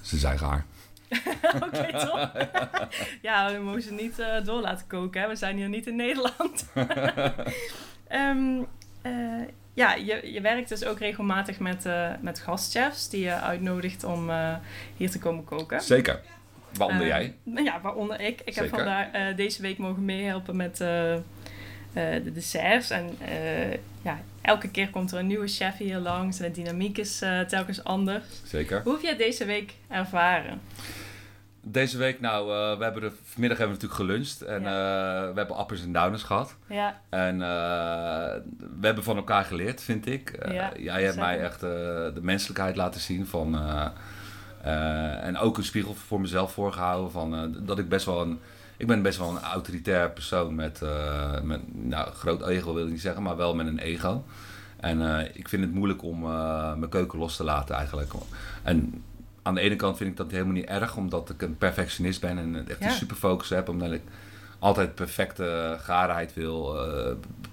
Ze 0.00 0.09
zijn 0.20 0.38
gaar. 0.38 0.64
Oké, 1.66 1.98
top. 1.98 2.48
ja, 3.22 3.52
we 3.52 3.58
mogen 3.58 3.82
ze 3.82 3.92
niet 3.92 4.18
eh, 4.18 4.44
door 4.44 4.60
laten 4.60 4.86
koken. 4.86 5.20
Hè. 5.20 5.28
We 5.28 5.36
zijn 5.36 5.56
hier 5.56 5.68
niet 5.68 5.86
in 5.86 5.96
Nederland. 5.96 6.66
Ehm, 8.08 8.62
eh, 9.02 9.12
ja, 9.72 9.94
je, 9.94 10.32
je 10.32 10.40
werkt 10.40 10.68
dus 10.68 10.84
ook 10.84 10.98
regelmatig 10.98 11.58
met, 11.58 11.86
eh, 11.86 12.10
met 12.20 12.38
gastchefs 12.38 13.08
die 13.08 13.20
je 13.20 13.40
uitnodigt 13.40 14.04
om 14.04 14.30
hier 14.96 15.10
te 15.10 15.18
komen 15.18 15.44
koken. 15.44 15.80
Zeker. 15.80 16.20
Waaronder 16.72 17.06
jij? 17.06 17.34
nou 17.42 17.64
ja, 17.64 17.80
waaronder 17.80 18.20
ik. 18.20 18.40
Ik 18.44 18.54
heb 18.54 18.68
vandaag 18.68 19.34
deze 19.34 19.62
week 19.62 19.78
mogen 19.78 20.04
meehelpen 20.04 20.56
met 20.56 20.84
de 21.92 22.30
desserts. 22.34 22.90
En 22.90 23.16
eh, 23.24 23.70
ja, 24.02 24.20
elke 24.42 24.68
keer 24.70 24.90
komt 24.90 25.12
er 25.12 25.18
een 25.18 25.26
nieuwe 25.26 25.48
chef 25.48 25.76
hier 25.76 25.98
langs 25.98 26.40
en 26.40 26.52
de 26.52 26.62
dynamiek 26.62 26.98
is 26.98 27.22
eh, 27.22 27.40
telkens 27.40 27.84
anders. 27.84 28.24
Zeker. 28.44 28.80
Hoe 28.82 28.92
heb 28.92 29.02
jij 29.02 29.16
deze 29.16 29.44
week 29.44 29.74
ervaren? 29.88 30.60
Deze 31.62 31.98
week, 31.98 32.20
nou, 32.20 32.52
eh, 32.72 32.78
we 32.78 32.84
hebben 32.84 33.02
er, 33.02 33.12
vanmiddag 33.24 33.58
hebben 33.58 33.76
we 33.78 33.82
natuurlijk 33.86 34.10
geluncht. 34.10 34.42
En 34.42 34.62
Ja. 34.62 35.22
eh, 35.26 35.32
we 35.32 35.38
hebben 35.38 35.56
appers 35.56 35.82
en 35.82 35.92
downers 35.92 36.22
gehad. 36.22 36.56
Ja, 36.66 37.00
En 37.08 37.34
eh, 37.42 37.48
we 38.80 38.86
hebben 38.86 39.04
van 39.04 39.16
elkaar 39.16 39.44
geleerd, 39.44 39.82
vind 39.82 40.06
ik. 40.06 40.30
Eh, 40.30 40.54
Ja, 40.54 40.72
jij 40.76 41.02
hebt 41.02 41.16
mij 41.16 41.40
echt 41.40 41.62
eh, 41.62 41.68
de 42.14 42.18
menselijkheid 42.22 42.76
laten 42.76 43.00
zien 43.00 43.26
van... 43.26 43.54
eh, 43.54 43.86
eh, 44.62 45.24
en 45.26 45.36
ook 45.38 45.58
een 45.58 45.64
spiegel 45.64 45.94
voor 45.94 46.20
mezelf 46.20 46.52
voorgehouden 46.52 47.10
van 47.10 47.34
eh, 47.34 47.42
dat 47.66 47.78
ik 47.78 47.88
best 47.88 48.06
wel 48.06 48.20
een... 48.22 48.40
Ik 48.80 48.86
ben 48.86 49.02
best 49.02 49.18
wel 49.18 49.28
een 49.30 49.42
autoritair 49.42 50.10
persoon 50.10 50.54
met, 50.54 50.82
eh, 50.82 51.40
met 51.40 51.60
nou, 51.84 52.10
groot 52.12 52.48
ego 52.48 52.74
wil 52.74 52.84
ik 52.84 52.90
niet 52.90 53.00
zeggen, 53.00 53.22
maar 53.22 53.36
wel 53.36 53.54
met 53.54 53.66
een 53.66 53.78
ego. 53.78 54.24
En 54.76 55.16
eh, 55.18 55.28
ik 55.32 55.48
vind 55.48 55.62
het 55.62 55.72
moeilijk 55.72 56.02
om 56.02 56.24
eh, 56.24 56.74
mijn 56.74 56.90
keuken 56.90 57.18
los 57.18 57.36
te 57.36 57.44
laten 57.44 57.74
eigenlijk. 57.74 58.12
En 58.62 59.02
aan 59.42 59.54
de 59.54 59.60
ene 59.60 59.76
kant 59.76 59.96
vind 59.96 60.10
ik 60.10 60.16
dat 60.16 60.30
helemaal 60.30 60.52
niet 60.52 60.64
erg, 60.64 60.96
omdat 60.96 61.30
ik 61.30 61.42
een 61.42 61.58
perfectionist 61.58 62.20
ben 62.20 62.38
en 62.38 62.68
echt 62.68 62.78
Ja. 62.78 62.86
een 62.86 62.92
superfocus 62.92 63.48
heb. 63.48 63.68
Omdat 63.68 63.92
ik 63.92 64.02
altijd 64.58 64.94
perfecte 64.94 65.76
gaarheid 65.80 66.34
wil, 66.34 66.78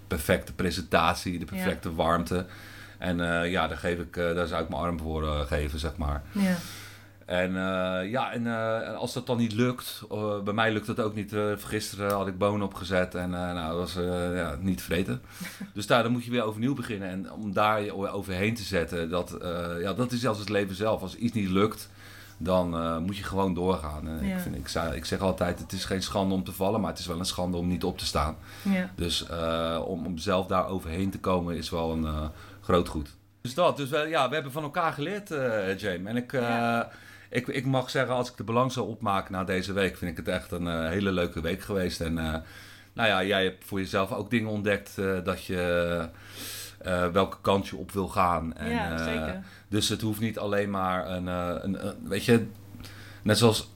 perfecte 0.08 0.54
presentatie, 0.54 1.40
de 1.40 1.46
perfecte 1.46 1.96
warmte. 1.96 2.46
En 2.98 3.18
ja, 3.50 3.68
daar, 3.68 3.78
geef 3.78 4.00
ik, 4.00 4.14
daar 4.14 4.48
zou 4.48 4.64
ik 4.64 4.70
mijn 4.70 4.82
arm 4.82 5.00
voor 5.00 5.24
geven, 5.48 5.80
zeg 5.80 5.98
maar. 5.98 6.22
ja. 6.32 6.56
En 7.28 7.56
eh, 7.56 8.10
ja, 8.10 8.32
en 8.32 8.48
eh, 8.48 8.96
als 8.98 9.14
dat 9.14 9.28
dan 9.28 9.38
niet 9.38 9.54
lukt, 9.54 10.02
eh, 10.12 10.40
bij 10.40 10.54
mij 10.54 10.72
lukt 10.72 10.86
dat 10.86 11.00
ook 11.00 11.16
niet. 11.16 11.36
Gisteren 11.58 12.12
had 12.12 12.28
ik 12.28 12.38
bonen 12.38 12.66
opgezet 12.68 13.16
en 13.16 13.30
nou, 13.30 13.68
dat 13.70 13.78
was 13.78 13.94
ja, 14.34 14.56
niet 14.60 14.82
vreten. 14.82 15.22
dus 15.74 15.88
daar 15.88 16.04
dan 16.04 16.12
moet 16.12 16.24
je 16.26 16.32
weer 16.32 16.44
overnieuw 16.44 16.74
beginnen. 16.74 17.10
En 17.10 17.32
om 17.32 17.54
daar 17.54 17.82
je 17.82 18.12
overheen 18.12 18.56
te 18.56 18.64
zetten, 18.64 19.10
dat, 19.10 19.38
ja, 19.82 19.94
dat 19.94 20.12
is 20.12 20.28
als 20.28 20.40
het 20.40 20.50
leven 20.50 20.76
zelf. 20.76 21.02
Als 21.02 21.16
iets 21.16 21.34
niet 21.34 21.50
lukt, 21.50 21.90
dan 22.38 23.04
moet 23.04 23.18
je 23.18 23.24
gewoon 23.24 23.54
doorgaan. 23.54 24.08
En 24.08 24.28
Ja. 24.28 24.36
ik, 24.36 24.42
vind, 24.42 24.56
ik, 24.56 24.68
zei- 24.68 24.96
ik 24.96 25.06
zeg 25.06 25.20
altijd, 25.20 25.60
het 25.60 25.72
is 25.72 25.86
geen 25.86 26.02
schande 26.04 26.34
om 26.34 26.44
te 26.44 26.52
vallen, 26.54 26.82
maar 26.82 26.90
het 26.90 27.00
is 27.00 27.08
wel 27.08 27.20
een 27.20 27.26
schande 27.26 27.58
om 27.58 27.68
niet 27.68 27.84
op 27.84 27.98
te 27.98 28.06
staan. 28.06 28.38
ja. 28.62 28.90
Dus 28.96 29.26
om, 29.86 30.06
om 30.06 30.18
zelf 30.18 30.48
daar 30.48 30.68
overheen 30.68 31.10
te 31.12 31.20
komen 31.20 31.56
is 31.56 31.70
wel 31.70 31.92
een 31.92 32.32
groot 32.62 32.88
goed. 32.88 33.16
Dus 33.42 33.54
dat, 33.54 33.78
dus 33.78 33.90
we, 33.90 33.98
ja, 33.98 34.28
we 34.28 34.34
hebben 34.34 34.52
van 34.52 34.64
elkaar 34.64 34.94
geleerd, 34.94 35.30
James. 35.82 36.06
En 36.10 36.16
ik, 36.18 36.32
Ja. 36.32 36.90
Ik, 37.30 37.48
ik 37.48 37.66
mag 37.66 37.90
zeggen, 37.90 38.16
als 38.16 38.30
ik 38.30 38.38
de 38.38 38.44
belang 38.44 38.72
zou 38.72 38.88
opmaken 38.88 39.32
na 39.32 39.44
deze 39.44 39.74
week, 39.74 39.98
vind 39.98 40.12
ik 40.12 40.18
het 40.18 40.28
echt 40.28 40.52
een 40.52 40.68
eh, 40.68 40.90
hele 40.90 41.12
leuke 41.12 41.42
week 41.42 41.62
geweest. 41.62 42.02
En 42.02 42.18
eh, 42.18 42.36
nou 42.94 43.08
ja, 43.08 43.24
jij 43.24 43.44
hebt 43.44 43.66
voor 43.66 43.80
jezelf 43.80 44.12
ook 44.12 44.30
dingen 44.30 44.50
ontdekt 44.50 44.98
eh, 44.98 45.24
dat 45.24 45.46
je 45.46 46.10
welke 47.12 47.38
kant 47.42 47.68
je 47.68 47.76
op 47.76 47.92
wil 47.92 48.08
gaan. 48.08 48.56
En, 48.56 48.70
ja, 48.70 48.98
zeker. 48.98 49.44
dus 49.68 49.90
het 49.90 50.02
hoeft 50.02 50.20
niet 50.20 50.40
alleen 50.40 50.70
maar 50.70 51.10
een, 51.10 51.28
een, 51.28 51.88
een 51.88 51.96
weet 52.08 52.26
je, 52.26 52.46
net 53.22 53.38
zoals, 53.38 53.72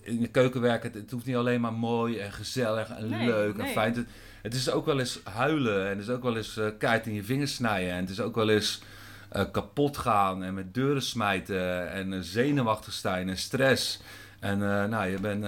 in 0.00 0.20
de 0.20 0.28
keuken 0.28 0.60
werken, 0.60 0.92
het, 0.92 1.00
het 1.00 1.10
hoeft 1.10 1.26
niet 1.26 1.36
alleen 1.36 1.60
maar 1.60 1.72
mooi 1.72 2.18
en 2.18 2.32
gezellig 2.32 2.90
en 2.90 3.08
Nee, 3.08 3.26
leuk 3.26 3.56
en 3.56 3.64
nee. 3.64 3.72
fijn. 3.72 3.94
Het, 3.94 4.06
het 4.42 4.54
is 4.54 4.70
ook 4.70 4.86
wel 4.86 4.98
eens 4.98 5.20
huilen 5.24 5.84
en 5.84 5.90
het 5.90 6.08
is 6.08 6.08
ook 6.08 6.22
wel 6.22 6.36
eens 6.36 6.60
keihard 6.78 7.06
in 7.06 7.14
je 7.14 7.24
vingers 7.24 7.54
snijden. 7.54 7.92
En 7.92 8.00
het 8.00 8.10
is 8.10 8.20
ook 8.20 8.34
wel 8.34 8.48
eens 8.48 8.82
eh, 9.30 9.44
kapot 9.52 9.96
gaan 9.96 10.42
en 10.42 10.54
met 10.54 10.74
deuren 10.74 11.02
smijten 11.02 11.90
en 11.92 12.12
eh, 12.12 12.18
zenuwachtig 12.22 12.92
zijn 12.92 13.28
en 13.28 13.36
stress. 13.38 14.00
En 14.40 14.62
eh, 14.62 14.84
nou, 14.88 15.06
je 15.10 15.18
bent, 15.20 15.44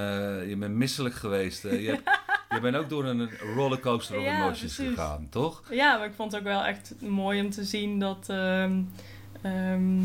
je 0.48 0.56
bent 0.58 0.74
misselijk 0.74 1.14
geweest. 1.14 1.62
je, 1.62 1.68
hebt, 1.68 2.02
je 2.54 2.60
bent 2.60 2.76
ook 2.76 2.88
door 2.88 3.04
een 3.04 3.30
rollercoaster 3.54 4.18
of 4.18 4.24
Ja, 4.24 4.46
precies. 4.48 4.74
gegaan, 4.74 5.26
toch? 5.30 5.62
Ja, 5.70 5.96
maar 5.98 6.06
ik 6.06 6.14
vond 6.16 6.32
het 6.32 6.40
ook 6.40 6.46
wel 6.46 6.64
echt 6.64 6.94
mooi 7.00 7.40
om 7.40 7.50
te 7.50 7.64
zien 7.64 7.98
dat. 7.98 8.26
ehm, 8.28 8.80
ehm, 9.42 10.00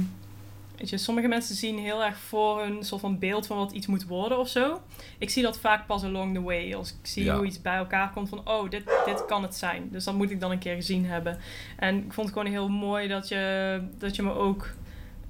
weet 0.78 0.90
je, 0.90 0.98
sommige 0.98 1.28
mensen 1.28 1.56
zien 1.56 1.78
heel 1.80 2.04
erg 2.04 2.18
voor 2.18 2.62
hun 2.62 2.84
soort 2.84 3.02
van 3.02 3.20
beeld 3.20 3.48
van 3.48 3.58
wat 3.58 3.72
iets 3.72 3.88
moet 3.88 4.06
worden 4.06 4.38
of 4.40 4.48
zo. 4.50 4.82
Ik 5.18 5.30
zie 5.30 5.44
dat 5.44 5.60
vaak 5.60 5.86
pas 5.88 6.04
along 6.04 6.34
the 6.34 6.42
way. 6.42 6.74
Als 6.74 6.90
ik 6.90 6.98
zie 7.08 7.24
Ja. 7.24 7.36
hoe 7.36 7.46
iets 7.46 7.62
bij 7.62 7.76
elkaar 7.78 8.12
komt 8.12 8.30
van, 8.30 8.42
oh, 8.48 8.70
dit, 8.70 8.84
dit 9.06 9.26
kan 9.26 9.42
het 9.42 9.56
zijn. 9.56 9.90
Dus 9.92 10.04
dat 10.04 10.14
moet 10.14 10.32
ik 10.32 10.40
dan 10.40 10.52
een 10.52 10.60
keer 10.60 10.76
gezien 10.76 11.06
hebben. 11.06 11.38
En 11.78 11.96
ik 11.98 12.14
vond 12.14 12.28
het 12.30 12.38
gewoon 12.38 12.52
heel 12.54 12.70
mooi 12.70 13.08
dat 13.08 13.28
je, 13.28 13.82
dat 13.98 14.16
je 14.16 14.24
me 14.24 14.34
ook 14.34 14.70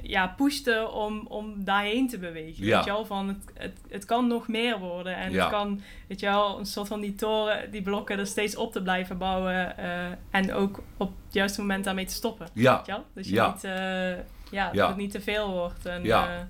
ja, 0.02 0.28
pushte 0.28 0.90
om, 0.92 1.26
om 1.28 1.64
daarheen 1.64 2.08
te 2.08 2.18
bewegen. 2.18 2.66
Ja. 2.66 2.76
Weet 2.76 2.86
je 2.86 2.92
wel? 2.92 3.06
Van 3.06 3.28
het, 3.28 3.38
het, 3.54 3.78
het 3.90 4.06
kan 4.06 4.28
nog 4.28 4.48
meer 4.48 4.80
worden. 4.80 5.16
En 5.16 5.32
Ja. 5.32 5.42
het 5.42 5.52
kan, 5.52 5.82
weet 6.08 6.20
je 6.20 6.26
wel, 6.26 6.60
een 6.60 6.66
soort 6.66 6.88
van 6.88 7.02
die 7.02 7.16
toren, 7.16 7.72
die 7.72 7.82
blokken 7.82 8.20
er 8.20 8.28
steeds 8.28 8.56
op 8.56 8.72
te 8.72 8.82
blijven 8.82 9.18
bouwen. 9.18 9.78
eh, 9.78 10.06
en 10.32 10.54
ook 10.54 10.82
op 10.98 11.08
het 11.26 11.34
juiste 11.34 11.62
moment 11.62 11.84
daarmee 11.84 12.06
te 12.06 12.14
stoppen. 12.14 12.48
Ja. 12.54 12.76
Weet 12.78 12.86
je 12.86 12.92
wel? 12.92 13.06
Dus 13.14 13.28
je 13.28 13.34
Ja. 13.34 13.52
niet, 13.54 13.64
eh, 13.64 14.14
ja, 14.52 14.72
dat 14.72 14.88
het 14.88 14.98
niet 14.98 15.12
te 15.12 15.22
veel 15.22 15.52
wordt. 15.52 15.86
En, 15.86 16.04
Ja. 16.04 16.34
eh, 16.36 16.42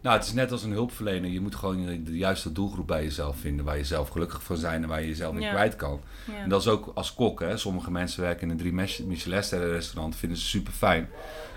Nou, 0.00 0.16
het 0.16 0.26
is 0.26 0.32
net 0.32 0.52
als 0.52 0.62
een 0.62 0.72
hulpverlener. 0.72 1.30
Je 1.30 1.40
moet 1.40 1.54
gewoon 1.54 2.04
de 2.04 2.16
juiste 2.16 2.52
doelgroep 2.52 2.86
bij 2.86 3.02
jezelf 3.02 3.36
vinden. 3.36 3.64
Waar 3.64 3.76
je 3.76 3.84
zelf 3.84 4.08
gelukkig 4.08 4.42
van 4.42 4.56
zijn 4.56 4.82
en 4.82 4.88
waar 4.88 5.00
je 5.00 5.06
jezelf 5.08 5.38
Ja. 5.38 5.50
kwijt 5.50 5.76
kan. 5.76 6.00
ja. 6.26 6.36
En 6.36 6.48
dat 6.48 6.60
is 6.60 6.68
ook 6.68 6.90
als 6.94 7.14
kok. 7.14 7.40
Hè. 7.40 7.56
Sommige 7.56 7.90
mensen 7.90 8.22
werken 8.22 8.42
in 8.42 8.50
een 8.50 8.56
drie 8.56 8.72
Mich- 8.72 9.02
Michelin-sterren 9.04 9.70
restaurant. 9.70 10.16
Vinden 10.16 10.38
ze 10.38 10.44
super 10.46 10.72
fijn. 10.72 11.08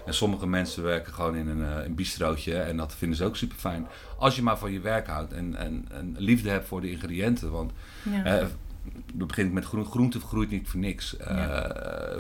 En 0.05 0.13
sommige 0.13 0.47
mensen 0.47 0.83
werken 0.83 1.13
gewoon 1.13 1.35
in 1.35 1.47
een, 1.47 1.65
eh, 1.65 1.85
een 1.85 1.95
bistrootje. 1.95 2.55
En 2.57 2.77
dat 2.77 2.95
vinden 2.95 3.17
ze 3.17 3.23
ook 3.25 3.35
super 3.35 3.57
fijn. 3.57 3.87
Als 4.17 4.35
je 4.35 4.41
maar 4.41 4.57
van 4.57 4.71
je 4.71 4.79
werk 4.79 5.07
houdt. 5.07 5.33
En, 5.33 5.55
en, 5.55 5.85
en 5.91 6.15
liefde 6.17 6.49
hebt 6.49 6.67
voor 6.67 6.81
de 6.81 6.91
ingrediënten. 6.91 7.51
Want 7.51 7.71
ja. 8.03 8.23
eh, 8.39 8.45
dan 9.13 9.27
begin 9.27 9.45
ik 9.45 9.51
met 9.51 9.65
groen. 9.65 9.85
Groente 9.85 10.19
groeit 10.19 10.49
niet 10.49 10.67
voor 10.69 10.79
niks. 10.79 11.17
Eh. 11.17 11.65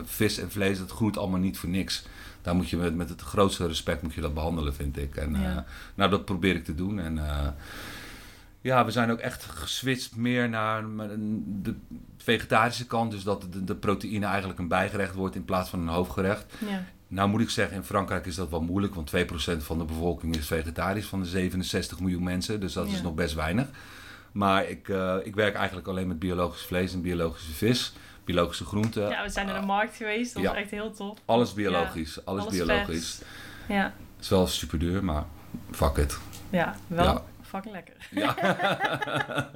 Vis 0.03 0.37
en 0.39 0.51
vlees, 0.51 0.77
dat 0.79 0.91
groeit 0.91 1.17
allemaal 1.17 1.39
niet 1.39 1.57
voor 1.57 1.69
niks. 1.69 2.05
Daar 2.45 2.55
moet 2.55 2.69
je 2.69 2.77
met, 2.77 2.95
met 2.95 3.09
het 3.09 3.21
grootste 3.21 3.67
respect 3.67 4.01
moet 4.01 4.13
je 4.13 4.21
dat 4.21 4.33
behandelen, 4.33 4.73
vind 4.75 4.97
ik. 4.97 5.15
En 5.15 5.31
Ja. 5.41 5.55
eh, 5.57 5.61
nou, 5.95 6.09
dat 6.09 6.25
probeer 6.25 6.55
ik 6.55 6.63
te 6.65 6.75
doen. 6.75 6.99
En 6.99 7.17
eh, 7.29 7.47
ja, 8.61 8.85
we 8.85 8.91
zijn 8.91 9.11
ook 9.11 9.19
echt 9.19 9.43
geswitcht 9.45 10.15
meer 10.15 10.49
naar 10.49 10.83
de 11.61 11.73
vegetarische 12.17 12.87
kant. 12.87 13.11
Dus 13.11 13.23
dat 13.23 13.47
de, 13.51 13.63
de 13.63 13.75
proteïne 13.75 14.25
eigenlijk 14.25 14.59
een 14.59 14.67
bijgerecht 14.67 15.13
wordt 15.13 15.35
in 15.35 15.45
plaats 15.45 15.69
van 15.69 15.79
een 15.79 15.87
hoofdgerecht. 15.87 16.45
ja. 16.67 16.83
Nou 17.07 17.29
moet 17.29 17.41
ik 17.41 17.49
zeggen, 17.49 17.75
in 17.75 17.83
Frankrijk 17.83 18.25
is 18.25 18.35
dat 18.35 18.49
wel 18.49 18.61
moeilijk. 18.61 18.95
Want 18.95 19.11
2% 19.15 19.57
van 19.57 19.77
de 19.77 19.83
bevolking 19.85 20.35
is 20.35 20.47
vegetarisch 20.47 21.05
van 21.05 21.21
de 21.21 21.27
67 21.27 21.99
miljoen 21.99 22.23
mensen. 22.23 22.59
Dus 22.59 22.73
dat 22.73 22.87
is 22.87 23.01
nog 23.01 23.13
best 23.13 23.33
weinig. 23.33 23.67
Maar 24.31 24.69
ik, 24.69 24.89
eh, 24.89 25.15
ik 25.23 25.35
werk 25.35 25.55
eigenlijk 25.55 25.87
alleen 25.87 26.07
met 26.07 26.19
biologisch 26.19 26.61
vlees 26.61 26.93
en 26.93 27.01
biologische 27.01 27.51
vis. 27.53 27.93
Biologische 28.25 28.65
groenten. 28.65 29.09
ja, 29.09 29.23
we 29.23 29.29
zijn 29.29 29.45
naar 29.45 29.59
de 29.59 29.65
markt 29.65 29.95
geweest. 29.95 30.33
Dat 30.33 30.43
Ja. 30.43 30.49
was 30.49 30.57
echt 30.57 30.71
heel 30.71 30.91
tof. 30.93 31.17
Alles 31.25 31.53
biologisch. 31.53 32.25
Alles, 32.25 32.45
biologisch. 32.45 33.21
Ja, 33.67 33.83
Het 34.15 34.23
is 34.23 34.29
wel 34.29 34.47
super 34.47 34.79
duur, 34.79 35.03
maar 35.03 35.23
fuck 35.71 35.97
it. 35.97 36.19
ja 36.49 36.75
wel 36.87 37.05
Ja. 37.05 37.21
fucking 37.41 37.73
lekker. 37.73 37.95
Ja. 38.11 38.35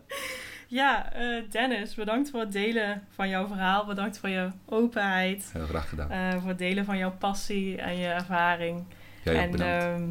Ja, 0.67 1.13
eh, 1.13 1.43
Dennis, 1.51 1.95
bedankt 1.95 2.29
voor 2.29 2.39
het 2.39 2.51
delen 2.51 3.08
van 3.15 3.29
jouw 3.29 3.47
verhaal. 3.47 3.86
Bedankt 3.86 4.17
voor 4.19 4.29
je 4.29 4.49
openheid. 4.65 5.49
Heel 5.53 5.65
graag 5.65 5.89
gedaan. 5.89 6.12
eh, 6.12 6.39
voor 6.39 6.49
het 6.49 6.58
delen 6.58 6.86
van 6.86 6.97
jouw 6.97 7.12
passie 7.12 7.77
en 7.77 7.97
je 7.97 8.08
ervaring. 8.08 8.84
Jij 9.23 9.36
ook 9.36 9.41
en, 9.41 9.51
bedankt. 9.51 9.84
ehm, 9.84 10.03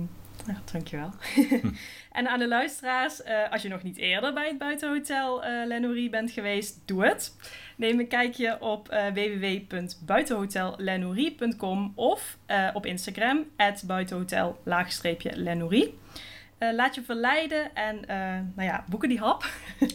ja, 0.54 0.60
dankjewel. 0.72 1.10
en 2.18 2.28
aan 2.28 2.38
de 2.38 2.48
luisteraars, 2.48 3.22
eh, 3.22 3.52
als 3.52 3.62
je 3.62 3.68
nog 3.68 3.82
niet 3.82 3.96
eerder 3.96 4.32
bij 4.32 4.48
het 4.48 4.58
buitenhotel 4.58 5.42
Lenourie 5.66 6.10
bent 6.10 6.30
geweest, 6.30 6.80
doe 6.84 7.04
het. 7.04 7.36
Neem 7.76 7.98
een 7.98 8.08
kijkje 8.08 8.60
op 8.60 8.86
www.buitenhotellenourie.com 9.14 11.92
of 11.94 12.38
op 12.72 12.86
Instagram, 12.86 13.46
buitenhotel-lenourie. 13.86 15.94
Eh, 16.58 16.72
laat 16.72 16.94
je 16.94 17.02
verleiden 17.02 17.74
en 17.74 18.08
eh, 18.08 18.16
nou 18.54 18.68
ja, 18.68 18.84
boeken 18.88 19.08
die 19.08 19.18
hap. 19.18 19.46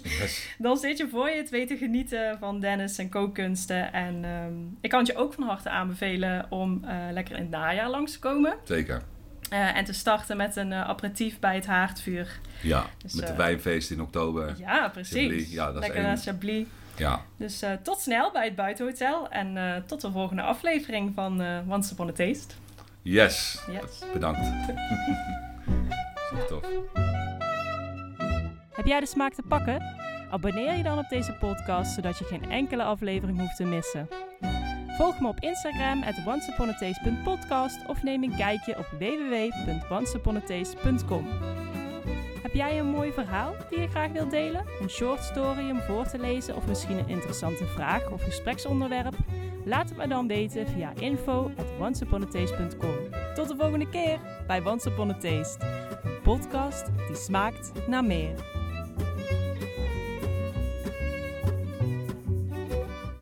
Yes. 0.03 0.49
Dan 0.57 0.77
zit 0.77 0.97
je 0.97 1.09
voor 1.09 1.29
je 1.29 1.37
het 1.37 1.49
weten 1.49 1.77
genieten 1.77 2.37
van 2.39 2.59
Dennis 2.59 2.97
en 2.97 3.09
kookkunsten. 3.09 3.93
En 3.93 4.23
ehm, 4.23 4.53
ik 4.81 4.89
kan 4.89 4.99
het 4.99 5.07
je 5.07 5.15
ook 5.15 5.33
van 5.33 5.43
harte 5.43 5.69
aanbevelen 5.69 6.45
om 6.49 6.85
lekker 7.11 7.35
in 7.35 7.41
het 7.41 7.49
najaar 7.49 7.89
langs 7.89 8.11
te 8.11 8.19
komen. 8.19 8.55
Zeker. 8.63 9.12
Eh, 9.53 9.77
en 9.77 9.85
te 9.85 9.93
starten 9.93 10.37
met 10.37 10.55
een 10.55 10.71
eh, 10.71 10.81
aperitief 10.81 11.39
bij 11.39 11.55
het 11.55 11.65
haardvuur. 11.65 12.39
Ja, 12.61 12.85
Dus, 13.03 13.13
met 13.13 13.25
de 13.25 13.31
eh, 13.31 13.37
wijnfeest 13.37 13.91
in 13.91 14.01
oktober. 14.01 14.53
Ja, 14.57 14.89
precies. 14.89 15.21
Chablis, 15.21 15.51
ja, 15.51 15.65
dat 15.65 15.75
is 15.75 15.79
lekker 15.79 16.01
naar 16.01 16.17
Chablis. 16.17 16.65
Ja. 16.97 17.21
Dus 17.37 17.61
eh, 17.61 17.71
tot 17.83 17.99
snel 17.99 18.31
bij 18.31 18.45
het 18.45 18.55
Buitenhotel. 18.55 19.29
En 19.29 19.57
eh, 19.57 19.81
tot 19.85 20.01
de 20.01 20.11
volgende 20.11 20.41
aflevering 20.41 21.11
van 21.15 21.41
eh 21.41 21.57
Once 21.67 21.93
Upon 21.93 22.09
a 22.09 22.11
Taste. 22.11 22.53
Yes. 23.01 23.63
Yes. 23.71 24.01
Bedankt. 24.13 24.39
Super 26.29 26.45
tof. 26.47 26.65
Heb 28.73 28.85
jij 28.85 28.99
de 28.99 29.07
smaak 29.07 29.33
te 29.33 29.43
pakken? 29.47 29.83
Abonneer 30.31 30.73
je 30.73 30.83
dan 30.83 30.97
op 30.97 31.09
deze 31.09 31.33
podcast, 31.33 31.93
zodat 31.93 32.17
je 32.17 32.25
geen 32.25 32.51
enkele 32.51 32.83
aflevering 32.83 33.39
hoeft 33.39 33.55
te 33.55 33.63
missen. 33.63 34.07
Volg 34.97 35.19
me 35.19 35.27
op 35.27 35.39
Instagram 35.39 36.03
at 36.03 36.15
onceuponattaste.podcast 36.25 37.79
of 37.87 38.03
neem 38.03 38.23
een 38.23 38.35
kijkje 38.35 38.77
op 38.77 38.85
www.onceuponattaste.com. 38.99 41.27
Heb 42.41 42.53
jij 42.53 42.79
een 42.79 42.89
mooi 42.89 43.11
verhaal 43.11 43.53
die 43.69 43.79
je 43.79 43.87
graag 43.87 44.11
wilt 44.11 44.31
delen? 44.31 44.65
Een 44.81 44.89
short 44.89 45.23
story 45.23 45.69
om 45.69 45.81
voor 45.81 46.07
te 46.07 46.19
lezen 46.19 46.55
of 46.55 46.67
misschien 46.67 46.97
een 46.97 47.09
interessante 47.09 47.65
vraag 47.65 48.11
of 48.11 48.23
gespreksonderwerp? 48.23 49.15
Laat 49.65 49.89
het 49.89 49.97
me 49.97 50.07
dan 50.07 50.27
weten 50.27 50.67
via 50.67 50.93
info 50.99 51.51
at. 51.57 51.65
Tot 53.35 53.47
de 53.47 53.55
volgende 53.57 53.89
keer 53.89 54.19
bij 54.47 54.65
Once 54.65 54.89
Upon 54.89 55.09
a 55.09 55.17
Taste, 55.17 55.65
een 56.03 56.21
podcast 56.23 56.85
die 57.07 57.15
smaakt 57.15 57.87
naar 57.87 58.03
meer. 58.03 58.52